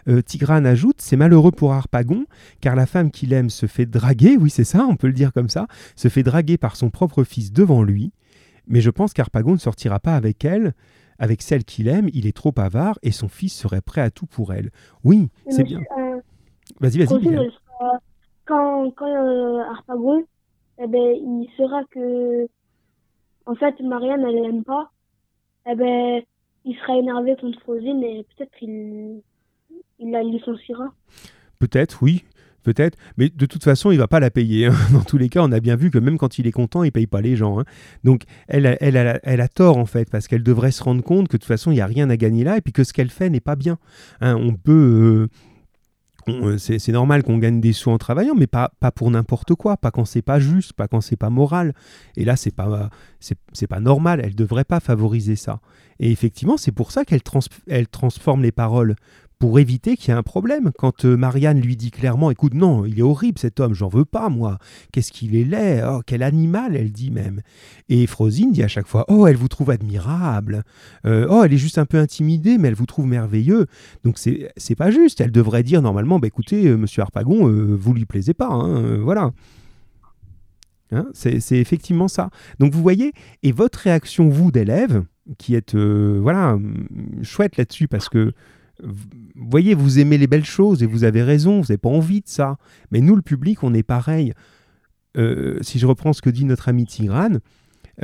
[0.08, 2.26] Euh, Tigrane ajoute, c'est malheureux pour Harpagon,
[2.60, 5.34] car la femme qu'il aime se fait draguer, oui c'est ça, on peut le dire
[5.34, 8.14] comme ça, se fait draguer par son propre fils devant lui.
[8.68, 10.74] Mais je pense qu'Harpagon ne sortira pas avec elle,
[11.18, 14.28] avec celle qu'il aime, il est trop avare et son fils serait prêt à tout
[14.28, 14.70] pour elle.
[15.04, 15.80] Oui, c'est bien.
[15.98, 16.20] Euh,
[16.80, 17.52] vas-y, vas-y.
[18.46, 20.24] Quand, quand euh, Harpagon,
[20.80, 22.48] eh ben, il saura que,
[23.46, 24.92] en fait, Marianne, elle l'aime pas,
[25.70, 26.22] eh ben,
[26.66, 29.22] il sera énervé contre Frosine et peut-être qu'il
[30.00, 30.94] il la licenciera.
[31.60, 32.24] Peut-être, oui.
[32.64, 34.68] Peut-être, mais de toute façon, il va pas la payer.
[34.68, 34.74] Hein.
[34.94, 36.92] Dans tous les cas, on a bien vu que même quand il est content, il
[36.92, 37.60] paye pas les gens.
[37.60, 37.64] Hein.
[38.04, 41.38] Donc, elle, elle, elle, a tort en fait, parce qu'elle devrait se rendre compte que
[41.38, 43.10] de toute façon, il n'y a rien à gagner là, et puis que ce qu'elle
[43.10, 43.80] fait n'est pas bien.
[44.20, 44.36] Hein.
[44.36, 45.28] on peut, euh,
[46.58, 49.92] c'est normal qu'on gagne des sous en travaillant, mais pas, pas pour n'importe quoi, pas
[49.92, 51.74] quand c'est pas juste, pas quand c'est pas moral.
[52.16, 54.22] Et là, c'est pas, c'est pas normal.
[54.24, 55.60] Elle devrait pas favoriser ça.
[56.00, 57.22] Et effectivement, c'est pour ça qu'elle
[57.68, 58.96] elle transforme les paroles
[59.42, 60.72] pour éviter qu'il y ait un problème.
[60.78, 64.06] Quand euh, Marianne lui dit clairement, écoute, non, il est horrible cet homme, j'en veux
[64.06, 64.60] pas, moi.
[64.94, 67.42] Qu'est-ce qu'il est laid, oh, quel animal, elle dit même.
[67.90, 70.64] Et Frosine dit à chaque fois, oh, elle vous trouve admirable,
[71.08, 73.66] euh, oh, elle est juste un peu intimidée, mais elle vous trouve merveilleux.
[74.04, 77.94] Donc c'est, c'est pas juste, elle devrait dire normalement, bah, écoutez, euh, monsieur Harpagon, vous
[77.96, 79.32] lui plaisez pas, hein, voilà.
[80.92, 82.30] Hein, c'est, c'est effectivement ça.
[82.60, 83.12] Donc vous voyez,
[83.42, 85.04] et votre réaction, vous, d'élève,
[85.40, 86.60] qui êtes voilà
[87.24, 88.34] chouette là-dessus parce que
[89.36, 92.28] voyez, vous aimez les belles choses et vous avez raison, vous n'avez pas envie de
[92.28, 92.58] ça.
[92.92, 94.34] Mais nous, le public, on est pareil.
[95.18, 97.40] Euh, si je reprends ce que dit notre ami Tigrane,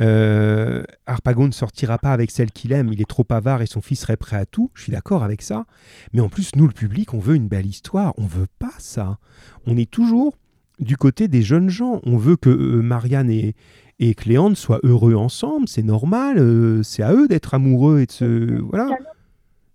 [0.00, 3.80] euh, Harpagon ne sortira pas avec celle qu'il aime, il est trop avare et son
[3.80, 5.64] fils serait prêt à tout, je suis d'accord avec ça.
[6.12, 9.18] Mais en plus, nous, le public, on veut une belle histoire, on veut pas ça.
[9.66, 10.36] On est toujours
[10.78, 13.56] du côté des jeunes gens, on veut que euh, Marianne et,
[13.98, 18.12] et Cléante soient heureux ensemble, c'est normal, euh, c'est à eux d'être amoureux et de
[18.12, 18.60] se...
[18.60, 18.96] Voilà.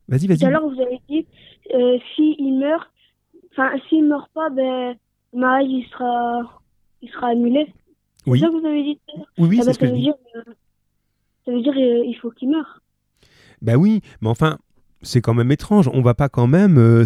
[0.08, 0.39] Vas-y, vas-y.
[0.39, 1.26] Tout à l'heure, vous avez dit,
[1.74, 2.89] euh, s'il meurt,
[3.51, 4.95] enfin, s'il meurt pas, ben,
[5.34, 6.62] le mariage, il sera,
[7.01, 7.68] il sera annulé.
[8.26, 8.39] Oui.
[8.39, 9.80] C'est ça que vous avez dit tout à l'heure Oui, oui, Ah c'est ben, ce
[9.80, 10.04] que je veut dis.
[10.04, 10.41] dire, euh,
[11.45, 12.82] ça veut dire, euh, il faut qu'il meure.
[13.62, 14.58] Bah oui, mais enfin,
[15.01, 15.89] c'est quand même étrange.
[15.93, 17.04] On va pas quand même, euh,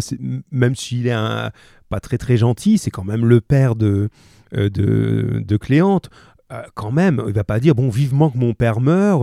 [0.50, 1.50] même s'il est un-
[1.88, 4.08] pas très très gentil, c'est quand même le père de,
[4.54, 6.10] euh, de, de Cléante.
[6.52, 9.20] Euh, quand même, il va pas dire bon vivement que mon père meure.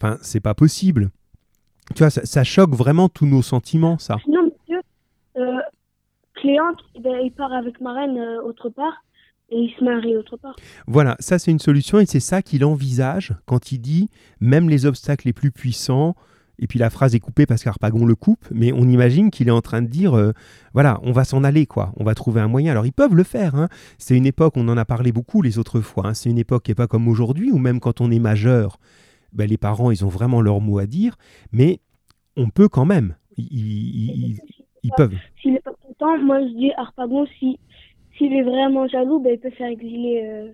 [0.00, 1.10] Enfin, c'est pas possible.
[1.94, 4.16] Tu vois, ça, ça choque vraiment tous nos sentiments, ça.
[4.24, 4.80] Sinon, monsieur,
[5.36, 5.58] euh,
[6.34, 9.04] Cléante, eh ben, il part avec Marraine euh, autre part
[9.50, 10.56] et il se marie autre part.
[10.88, 14.08] Voilà, ça c'est une solution et c'est ça qu'il envisage quand il dit
[14.40, 16.14] même les obstacles les plus puissants.
[16.58, 19.52] Et puis la phrase est coupée parce qu'Arpagon le coupe, mais on imagine qu'il est
[19.52, 20.32] en train de dire euh,
[20.72, 21.92] voilà, on va s'en aller, quoi.
[21.96, 22.72] On va trouver un moyen.
[22.72, 23.54] Alors ils peuvent le faire.
[23.54, 23.68] hein.
[23.98, 26.08] C'est une époque, on en a parlé beaucoup les autres fois.
[26.08, 26.14] hein.
[26.14, 28.78] C'est une époque qui n'est pas comme aujourd'hui, où même quand on est majeur,
[29.36, 31.16] ben, les parents, ils ont vraiment leur mot à dire,
[31.52, 31.78] mais
[32.36, 33.14] on peut quand même.
[33.36, 34.40] Ils, ils- ils-
[34.82, 35.14] ils peuvent.
[35.40, 37.58] S'il n'est pas content, moi je dis Harpagon, si,
[38.16, 40.48] s'il est vraiment jaloux, ben, il peut faire exiler euh,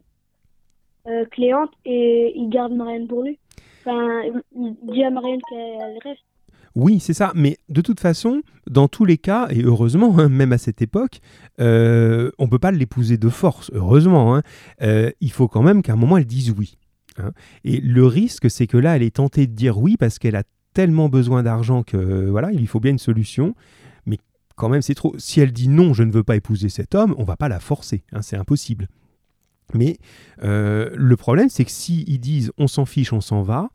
[1.09, 3.39] euh, Cléante et il garde Marianne pour lui.
[3.85, 6.22] Enfin, il il dit à Marianne qu'elle reste.
[6.74, 7.33] Oui, c'est ça.
[7.35, 11.20] Mais de toute façon, dans tous les cas, et heureusement, hein, même à cette époque,
[11.61, 13.70] euh, on ne peut pas l'épouser de force.
[13.74, 14.43] Heureusement, hein.
[14.80, 16.78] Euh, il faut quand même qu'à un moment, elle dise oui.
[17.20, 17.32] Hein.
[17.64, 20.44] Et le risque, c'est que là, elle est tentée de dire oui parce qu'elle a
[20.74, 23.54] tellement besoin d'argent que voilà, il lui faut bien une solution.
[24.06, 24.18] Mais
[24.56, 25.14] quand même, c'est trop.
[25.18, 27.60] Si elle dit non, je ne veux pas épouser cet homme, on va pas la
[27.60, 28.04] forcer.
[28.12, 28.88] hein, c'est impossible.
[29.74, 29.98] Mais
[30.42, 33.70] euh, le problème, c'est que s'ils disent on s'en fiche, on s'en va,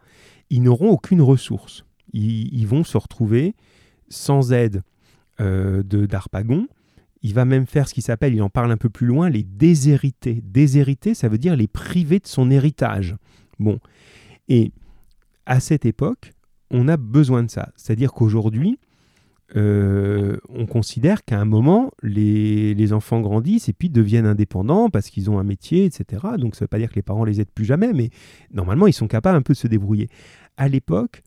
[0.50, 1.86] ils n'auront aucune ressource.
[2.14, 3.56] Ils, ils vont se retrouver
[4.10, 4.84] sans aide
[5.40, 6.68] euh, de d'Arpagon.
[7.24, 9.44] Il va même faire ce qui s'appelle, il en parle un peu plus loin, les
[9.44, 10.42] déshérités.
[10.44, 13.16] Déshérités, ça veut dire les privés de son héritage.
[13.60, 13.80] Bon.
[14.48, 14.72] Et
[15.46, 16.34] à cette époque,
[16.70, 17.72] on a besoin de ça.
[17.76, 18.78] C'est-à-dire qu'aujourd'hui,
[19.56, 25.10] euh, on considère qu'à un moment, les, les enfants grandissent et puis deviennent indépendants parce
[25.10, 26.26] qu'ils ont un métier, etc.
[26.38, 28.10] Donc ça ne veut pas dire que les parents les aident plus jamais, mais
[28.52, 30.10] normalement, ils sont capables un peu de se débrouiller.
[30.58, 31.24] À l'époque,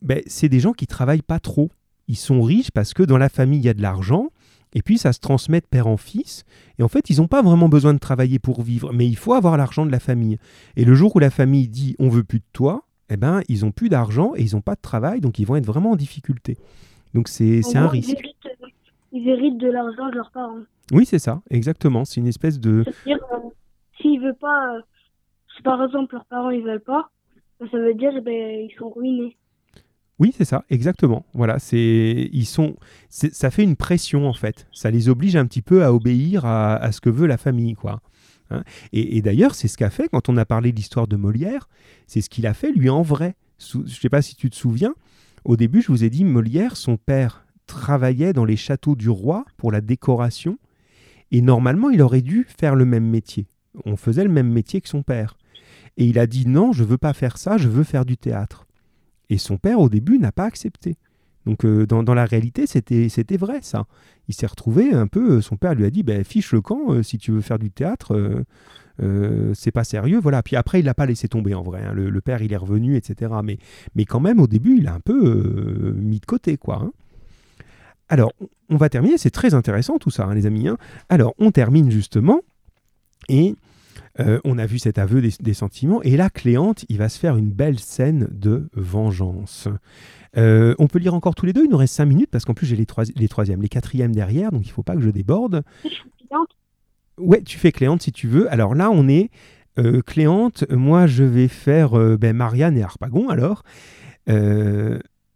[0.00, 1.70] ben, c'est des gens qui travaillent pas trop.
[2.08, 4.30] Ils sont riches parce que dans la famille, il y a de l'argent.
[4.74, 6.44] Et puis, ça se transmet de père en fils.
[6.78, 8.92] Et en fait, ils n'ont pas vraiment besoin de travailler pour vivre.
[8.92, 10.38] Mais il faut avoir l'argent de la famille.
[10.76, 13.64] Et le jour où la famille dit on veut plus de toi, eh ben, ils
[13.64, 15.20] ont plus d'argent et ils n'ont pas de travail.
[15.20, 16.56] Donc, ils vont être vraiment en difficulté.
[17.14, 18.10] Donc, c'est un risque.
[18.10, 18.72] Ils héritent,
[19.12, 20.60] ils héritent de l'argent de leurs parents.
[20.90, 22.04] Oui, c'est ça, exactement.
[22.04, 22.84] C'est une espèce de.
[22.84, 23.48] C'est-à-dire, euh,
[24.00, 24.80] s'ils veulent pas, euh,
[25.56, 27.10] si par exemple leurs parents ils veulent pas,
[27.60, 29.36] ça veut dire eh ben, ils sont ruinés.
[30.18, 31.26] Oui, c'est ça, exactement.
[31.34, 32.76] Voilà, c'est ils sont,
[33.08, 34.66] ça fait une pression en fait.
[34.72, 37.74] Ça les oblige un petit peu à obéir à, à ce que veut la famille,
[37.74, 38.00] quoi.
[38.50, 38.64] Hein.
[38.92, 41.68] et d'ailleurs, c'est ce qu'a fait quand on a parlé de l'histoire de Molière.
[42.06, 43.34] C'est ce qu'il a fait lui en vrai.
[43.58, 44.94] Je ne sais pas si tu te souviens.
[45.44, 49.44] Au début, je vous ai dit Molière, son père travaillait dans les châteaux du roi
[49.56, 50.58] pour la décoration,
[51.30, 53.46] et normalement, il aurait dû faire le même métier.
[53.86, 55.38] On faisait le même métier que son père.
[55.96, 58.66] Et il a dit non, je veux pas faire ça, je veux faire du théâtre.
[59.32, 60.96] Et son père, au début, n'a pas accepté.
[61.46, 63.86] Donc, euh, dans, la réalité, c'était vrai, ça.
[64.28, 65.38] Il s'est retrouvé un peu.
[65.38, 67.58] euh, Son père lui a dit ben, fiche le camp, euh, si tu veux faire
[67.58, 68.44] du théâtre,
[69.54, 70.20] c'est pas sérieux.
[70.22, 70.42] Voilà.
[70.42, 71.82] Puis après, il l'a pas laissé tomber, en vrai.
[71.82, 71.94] hein.
[71.94, 73.32] Le, père, il est revenu, etc.
[73.42, 76.82] Mais, quand même, au début, il a un peu mis de côté, quoi.
[76.82, 76.92] hein.
[78.10, 78.34] Alors,
[78.68, 79.16] on- va terminer.
[79.16, 80.68] C'est très intéressant, tout ça, hein, les amis.
[81.08, 82.42] Alors, on termine justement.
[83.30, 83.56] Et
[84.20, 86.02] euh, on a vu cet aveu des, des sentiments.
[86.02, 89.68] Et là, Cléante, il va se faire une belle scène de vengeance.
[90.36, 91.64] Euh, on peut lire encore tous les deux.
[91.64, 94.14] Il nous reste cinq minutes parce qu'en plus, j'ai les, trois, les troisièmes, les quatrièmes
[94.14, 94.50] derrière.
[94.52, 95.62] Donc, il ne faut pas que je déborde.
[97.18, 98.50] Ouais, tu fais Cléante si tu veux.
[98.52, 99.30] Alors là, on est
[99.78, 100.64] euh, Cléante.
[100.70, 103.62] Moi, je vais faire ben, Marianne et Harpagon alors.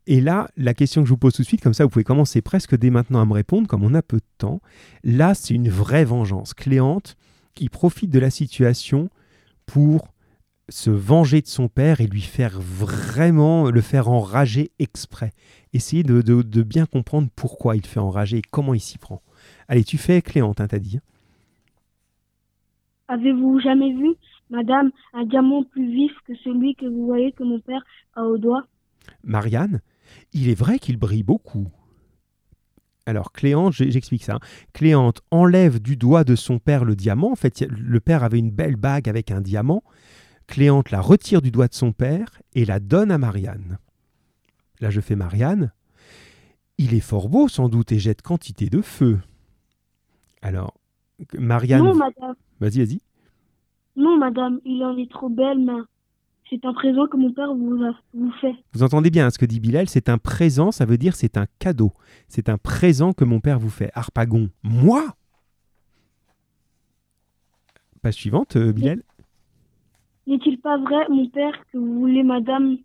[0.09, 2.05] Et là, la question que je vous pose tout de suite, comme ça, vous pouvez
[2.05, 4.61] commencer presque dès maintenant à me répondre, comme on a peu de temps.
[5.03, 6.55] Là, c'est une vraie vengeance.
[6.55, 7.17] Cléante,
[7.57, 9.11] qui profite de la situation
[9.67, 10.15] pour
[10.69, 15.33] se venger de son père et lui faire vraiment le faire enrager exprès.
[15.73, 19.23] Essayez de, de- de bien comprendre pourquoi il fait enrager et comment il s'y prend.
[19.69, 21.01] Allez, tu fais Cléante, hein, t'as dit.
[23.09, 24.15] Avez-vous jamais vu,
[24.51, 27.85] madame, un diamant plus vif que celui que vous voyez que mon père
[28.15, 28.67] a au doigt?
[29.23, 29.81] Marianne,
[30.33, 31.69] il est vrai qu'il brille beaucoup.
[33.07, 34.35] Alors, Cléante, j'explique ça.
[34.35, 34.41] hein.
[34.73, 37.31] Cléante enlève du doigt de son père le diamant.
[37.33, 39.85] En fait, le père avait une belle bague avec un diamant.
[40.49, 43.79] Cléante la retire du doigt de son père et la donne à Marianne.
[44.81, 45.73] Là, je fais Marianne.
[46.79, 49.19] Il est fort beau, sans doute, et jette quantité de feu.
[50.43, 50.75] Alors,
[51.39, 51.85] Marianne.
[51.85, 52.35] Non, madame.
[52.61, 53.01] Vas-y, vas-y.
[53.97, 55.81] Non, madame, il en est trop belle, mais
[56.49, 58.55] c'est un présent que mon père vous, a, vous fait.
[58.73, 61.37] Vous entendez bien hein, ce que dit Bilal, c'est un présent, ça veut dire c'est
[61.37, 61.93] un cadeau.
[62.29, 63.91] C'est un présent que mon père vous fait.
[63.95, 65.17] Harpagon, moi?
[68.03, 69.03] Page suivante, euh, Bilal.
[70.27, 72.79] N'est-il pas vrai, mon père, que vous voulez, madame,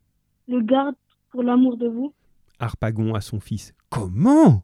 [0.48, 0.96] le garde
[1.32, 2.14] pour l'amour de vous?
[2.60, 3.74] Harpagon à son fils.
[3.90, 4.64] Comment?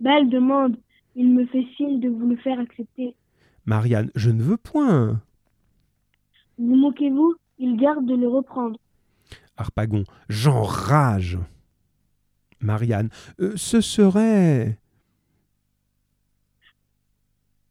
[0.00, 0.76] Belle demande.
[1.14, 3.14] Il me fait signe de vous le faire accepter.
[3.66, 5.20] Marianne, je ne veux point.
[6.62, 8.78] Vous moquez-vous Il garde de le reprendre.
[9.56, 11.38] Harpagon, j'enrage.
[12.60, 13.08] Marianne,
[13.40, 14.78] euh, ce serait.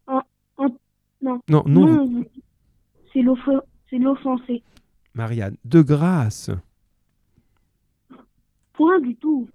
[0.07, 0.21] En-
[0.57, 0.77] en-
[1.21, 1.41] non.
[1.47, 2.25] Non, non, Non, vous-
[3.13, 4.61] c'est l'off- c'est l'offensé.
[5.13, 6.49] Marianne, de grâce.
[8.73, 9.47] Point du tout.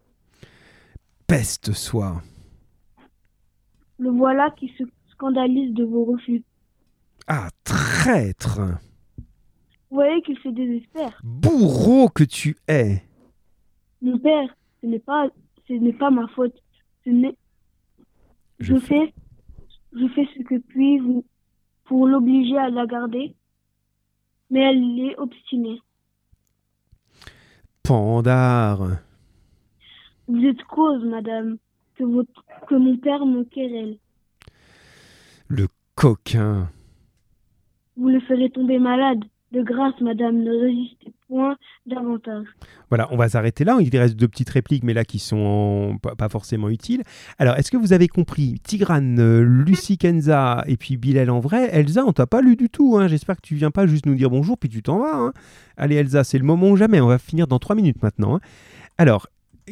[1.27, 2.23] Peste soit.
[3.99, 6.43] Le voilà qui se scandalise de vos refus.
[7.27, 8.61] Ah, traître
[9.97, 11.19] voyez qu'il se désespère.
[11.25, 13.03] Bourreau que tu es
[14.03, 15.29] Mon père, ce n'est pas,
[15.67, 16.55] ce n'est pas ma faute.
[17.05, 17.37] Ce n'est,
[18.61, 19.15] Je je, fais,
[19.93, 21.25] je fais ce que puis vous
[21.85, 23.35] pour l'obliger à la garder,
[24.51, 25.81] mais elle est obstinée.
[27.83, 28.99] Pandare
[30.27, 31.57] Vous êtes cause, madame,
[31.95, 33.99] que, votre, que mon père me querelle.
[35.49, 36.69] Le coquin
[37.97, 39.25] Vous le ferez tomber malade.
[39.57, 42.45] De grâce, madame, ne résistez point davantage.
[42.91, 43.79] Voilà, on va s'arrêter là.
[43.81, 47.03] Il reste deux petites répliques, mais là qui sont pas forcément utiles.
[47.39, 51.71] Alors, est-ce que vous avez compris Tigrane, euh, Lucie Kenza et puis Bilal en vrai
[51.73, 52.99] Elsa, on t'a pas lu du tout.
[52.99, 53.09] hein.
[53.09, 55.15] J'espère que tu viens pas juste nous dire bonjour puis tu t'en vas.
[55.17, 55.33] hein.
[55.79, 57.01] Allez, Elsa, c'est le moment ou jamais.
[57.01, 58.37] On va finir dans trois minutes maintenant.
[58.37, 58.41] hein.
[58.99, 59.27] Alors,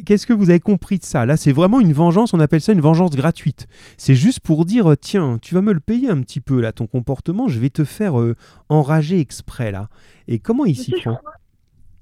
[0.05, 1.25] qu'est-ce que vous avez compris de ça?
[1.25, 2.33] Là, c'est vraiment une vengeance.
[2.33, 3.67] On appelle ça une vengeance gratuite.
[3.97, 6.71] C'est juste pour dire euh, tiens, tu vas me le payer un petit peu là,
[6.71, 7.47] ton comportement.
[7.47, 8.35] Je vais te faire euh,
[8.69, 9.89] enrager exprès là.
[10.27, 11.19] Et comment il s'y prend?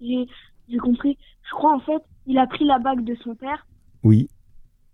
[0.01, 1.17] J'ai compris.
[1.49, 3.67] Je crois, en fait, il a pris la bague de son père
[4.03, 4.27] Oui.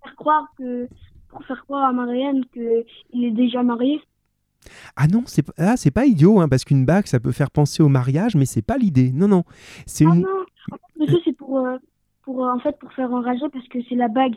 [0.02, 0.88] pour faire croire, que,
[1.30, 4.02] pour faire croire à Marianne qu'il est déjà marié.
[4.98, 7.50] Ah non, c'est pas- ah, c'est pas idiot, hein, parce qu'une bague, ça peut faire
[7.50, 9.12] penser au mariage, mais c'est pas l'idée.
[9.14, 9.44] Non, non.
[9.86, 10.22] C'est Ah une.
[10.22, 11.78] non, en fait, c'est pour, euh,
[12.30, 14.36] pour, euh, en fait, pour faire enrager parce que c'est la bague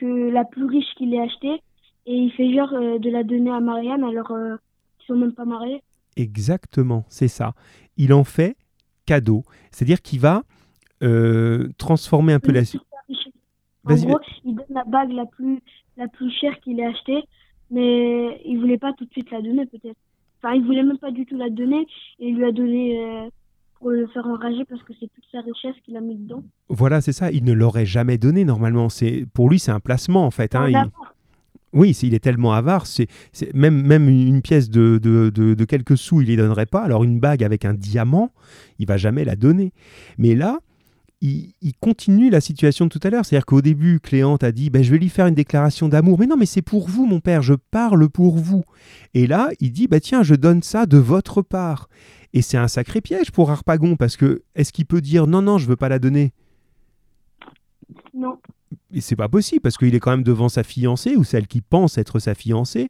[0.00, 1.62] que la plus riche qu'il ait achetée
[2.06, 4.56] et il fait genre euh, de la donner à Marianne alors euh,
[4.98, 5.82] qu'ils sont même pas mariés.
[6.16, 7.52] Exactement, c'est ça.
[7.98, 8.56] Il en fait
[9.04, 9.42] cadeau.
[9.70, 10.42] C'est-à-dire qu'il va
[11.02, 12.62] euh, transformer un peu la.
[13.84, 15.60] En gros, il donne la bague la plus,
[15.98, 17.24] la plus chère qu'il ait achetée,
[17.70, 19.98] mais il voulait pas tout de suite la donner peut-être.
[20.38, 21.86] Enfin, il voulait même pas du tout la donner
[22.20, 23.30] et il lui a donné
[23.80, 26.42] pour le faire enrager parce que c'est toute sa richesse qu'il a mis dedans.
[26.68, 27.30] Voilà, c'est ça.
[27.30, 28.88] Il ne l'aurait jamais donné normalement.
[28.88, 30.54] C'est pour lui, c'est un placement en fait.
[30.54, 30.68] hein.
[30.68, 30.90] Il-.
[31.74, 33.08] Oui, c'est- il est tellement avare, c'est
[33.54, 36.82] même, même une pièce de, de, de- de quelques sous, il ne donnerait pas.
[36.82, 38.32] Alors une bague avec un diamant,
[38.78, 39.72] il va jamais la donner.
[40.16, 40.60] Mais là,
[41.20, 43.26] il, il continue la situation de tout à l'heure.
[43.26, 46.18] C'est-à-dire qu'au début, Cléante a dit ben, Je vais lui faire une déclaration d'amour.
[46.18, 48.64] Mais non, mais c'est pour vous, mon père, je parle pour vous.
[49.12, 51.88] Et là, il dit bah, Tiens, je donne ça de votre part.
[52.34, 55.58] Et c'est un sacré piège pour Harpagon, parce que est-ce qu'il peut dire Non, non,
[55.58, 56.32] je veux pas la donner?
[58.14, 58.38] Non.
[58.92, 61.60] et c'est pas possible parce qu'il est quand même devant sa fiancée ou celle qui
[61.60, 62.88] pense être sa fiancée.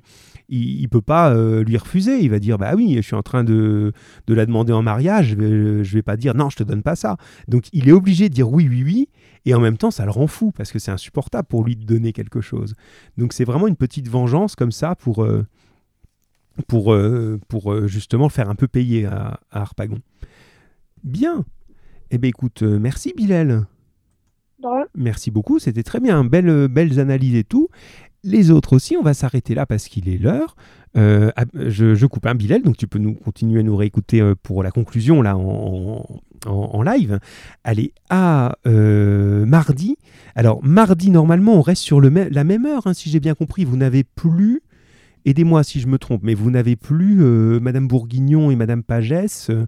[0.49, 2.20] Il, il peut pas euh, lui refuser.
[2.20, 3.93] Il va dire bah oui, je suis en train de,
[4.26, 5.28] de la demander en mariage.
[5.28, 7.16] Je vais, je vais pas dire non, je te donne pas ça.
[7.47, 9.09] Donc il est obligé de dire oui, oui, oui.
[9.45, 11.84] Et en même temps, ça le rend fou parce que c'est insupportable pour lui de
[11.84, 12.74] donner quelque chose.
[13.16, 15.47] Donc c'est vraiment une petite vengeance comme ça pour euh,
[16.67, 19.99] pour euh, pour euh, justement faire un peu payer à, à Harpagon.
[21.05, 21.45] Bien.
[22.11, 23.67] Eh bien écoute, euh, merci Bilal.
[24.97, 27.69] Merci beaucoup, c'était très bien, belles, belles analyses et tout.
[28.25, 30.57] Les autres aussi, on va s'arrêter là parce qu'il est l'heure.
[30.97, 34.65] Euh, je, je coupe un Bilal, donc tu peux nous continuer à nous réécouter pour
[34.65, 36.05] la conclusion là en,
[36.47, 37.21] en- en live.
[37.63, 39.97] Allez, à euh, mardi.
[40.35, 43.65] Alors mardi, normalement, on reste sur le la même heure, hein, si j'ai bien compris.
[43.65, 44.63] Vous n'avez plus,
[45.25, 49.51] aidez-moi si je me trompe, mais vous n'avez plus euh, Madame Bourguignon et Madame Pagès,
[49.51, 49.66] euh,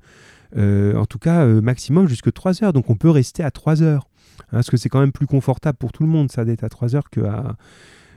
[0.57, 2.72] euh, en tout cas maximum jusque 3 heures.
[2.72, 4.09] Donc on peut rester à 3 heures.
[4.40, 6.68] Hein, parce que c'est quand même plus confortable pour tout le monde, ça, d'être à
[6.68, 7.57] 3 heures que à,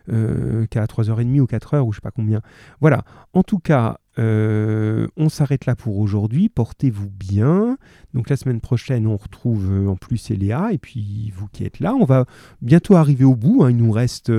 [0.10, 2.42] euh, qu'à 3h30 ou 4h ou je sais pas combien.
[2.82, 3.06] Voilà.
[3.32, 6.50] En tout cas, euh, on s'arrête là pour aujourd'hui.
[6.50, 7.78] Portez-vous bien.
[8.14, 11.80] Donc la semaine prochaine, on retrouve euh, en plus Eléa et puis vous qui êtes
[11.80, 11.96] là.
[11.96, 12.26] On va
[12.62, 13.64] bientôt arriver au bout.
[13.64, 13.70] Hein.
[13.70, 14.30] Il nous reste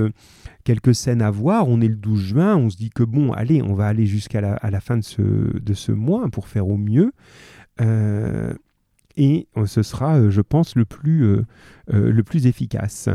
[0.64, 1.66] quelques scènes à voir.
[1.66, 2.56] On est le 12 juin.
[2.56, 6.28] On se dit que bon, allez, on va aller jusqu'à la, fin de ce, mois
[6.28, 7.12] pour faire au mieux.
[9.16, 13.08] et ce sera, je pense, le plus efficace.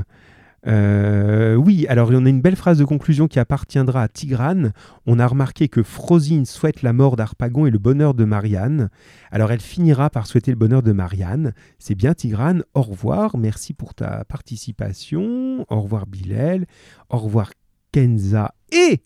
[0.68, 4.74] Euh, oui, alors on a une belle phrase de conclusion qui appartiendra à Tigrane.
[5.06, 8.90] On a remarqué que Frosine souhaite la mort d'Arpagon et le bonheur de Marianne.
[9.32, 11.54] Alors elle finira par souhaiter le bonheur de Marianne.
[11.78, 15.66] C'est bien Tigrane, au revoir, merci pour ta participation.
[15.70, 16.66] Au revoir Bilal,
[17.10, 17.52] au revoir
[17.92, 19.02] Kenza et,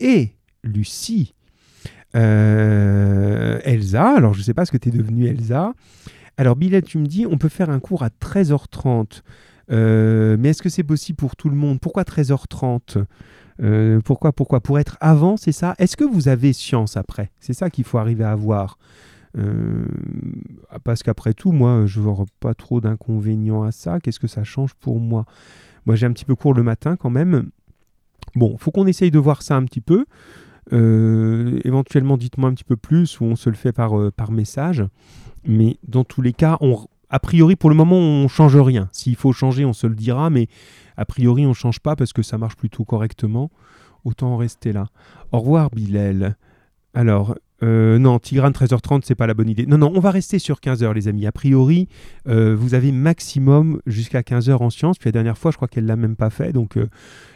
[0.00, 1.34] et Lucie.
[2.16, 5.74] Euh, Elsa, alors je ne sais pas ce que tu es devenue Elsa.
[6.36, 9.22] Alors Bilal, tu me dis, on peut faire un cours à 13h30.
[9.70, 11.80] Euh, mais est-ce que c'est possible pour tout le monde?
[11.80, 13.04] Pourquoi 13h30
[13.62, 14.60] euh, Pourquoi Pourquoi?
[14.60, 15.74] Pour être avant, c'est ça?
[15.78, 17.30] Est-ce que vous avez science après?
[17.40, 18.78] C'est ça qu'il faut arriver à voir.
[19.36, 19.86] Euh,
[20.84, 24.00] parce qu'apré tout, moi, je vois pas trop d'inconvénients à ça.
[24.00, 25.24] Qu'est-ce que ça change pour moi?
[25.86, 27.50] Moi, j'ai un petit peu court le matin quand même.
[28.36, 30.04] Bon, faut qu'on essaye de voir ça un petit peu.
[30.72, 34.84] éventuellement, dites-moi un petit peu plus ou on se le fait par, par message.
[35.46, 38.88] Mais dans tous les cas, on, a priori, pour le moment, on change rien.
[38.90, 40.48] S'il faut changer, on se le dira, mais
[40.96, 43.52] a priori, on change pas parce que ça marche plutôt correctement.
[44.04, 44.88] Autant en rester là.
[45.30, 46.36] Au revoir, Bilal.
[46.92, 49.64] Alors, euh, non, Tigrane 13h30, c'est pas la bonne idée.
[49.66, 51.26] Non, non, on va rester sur 15h, les amis.
[51.26, 51.88] A priori,
[52.28, 54.98] euh, vous avez maximum jusqu'à 15h en sciences.
[54.98, 56.52] Puis la dernière fois, je crois qu'elle l'a même pas fait.
[56.52, 56.88] Donc, euh,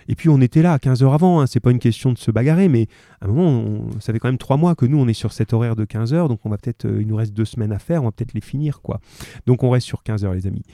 [0.06, 1.40] et puis on était là à 15h avant.
[1.40, 1.46] Hein.
[1.46, 2.88] C'est pas une question de se bagarrer, mais
[3.22, 5.54] à un moment, ça fait quand même trois mois que nous, on est sur cet
[5.54, 6.28] horaire de 15h.
[6.28, 8.02] Donc on va peut-être, il nous reste deux semaines à faire.
[8.02, 9.00] On va peut-être les finir, quoi.
[9.46, 10.64] Donc on reste sur 15h, les amis.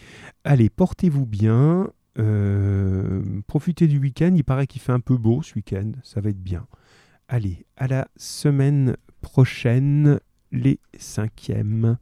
[0.43, 1.89] Allez, portez-vous bien.
[3.47, 4.33] profitez du week-end.
[4.35, 5.93] Il paraît qu'il fait un peu beau ce week-end.
[6.03, 6.67] Ça va être bien.
[7.29, 10.21] Allez, à la semaine prochaine,
[10.53, 11.97] les cinquièmes.
[11.97, 11.99] 3.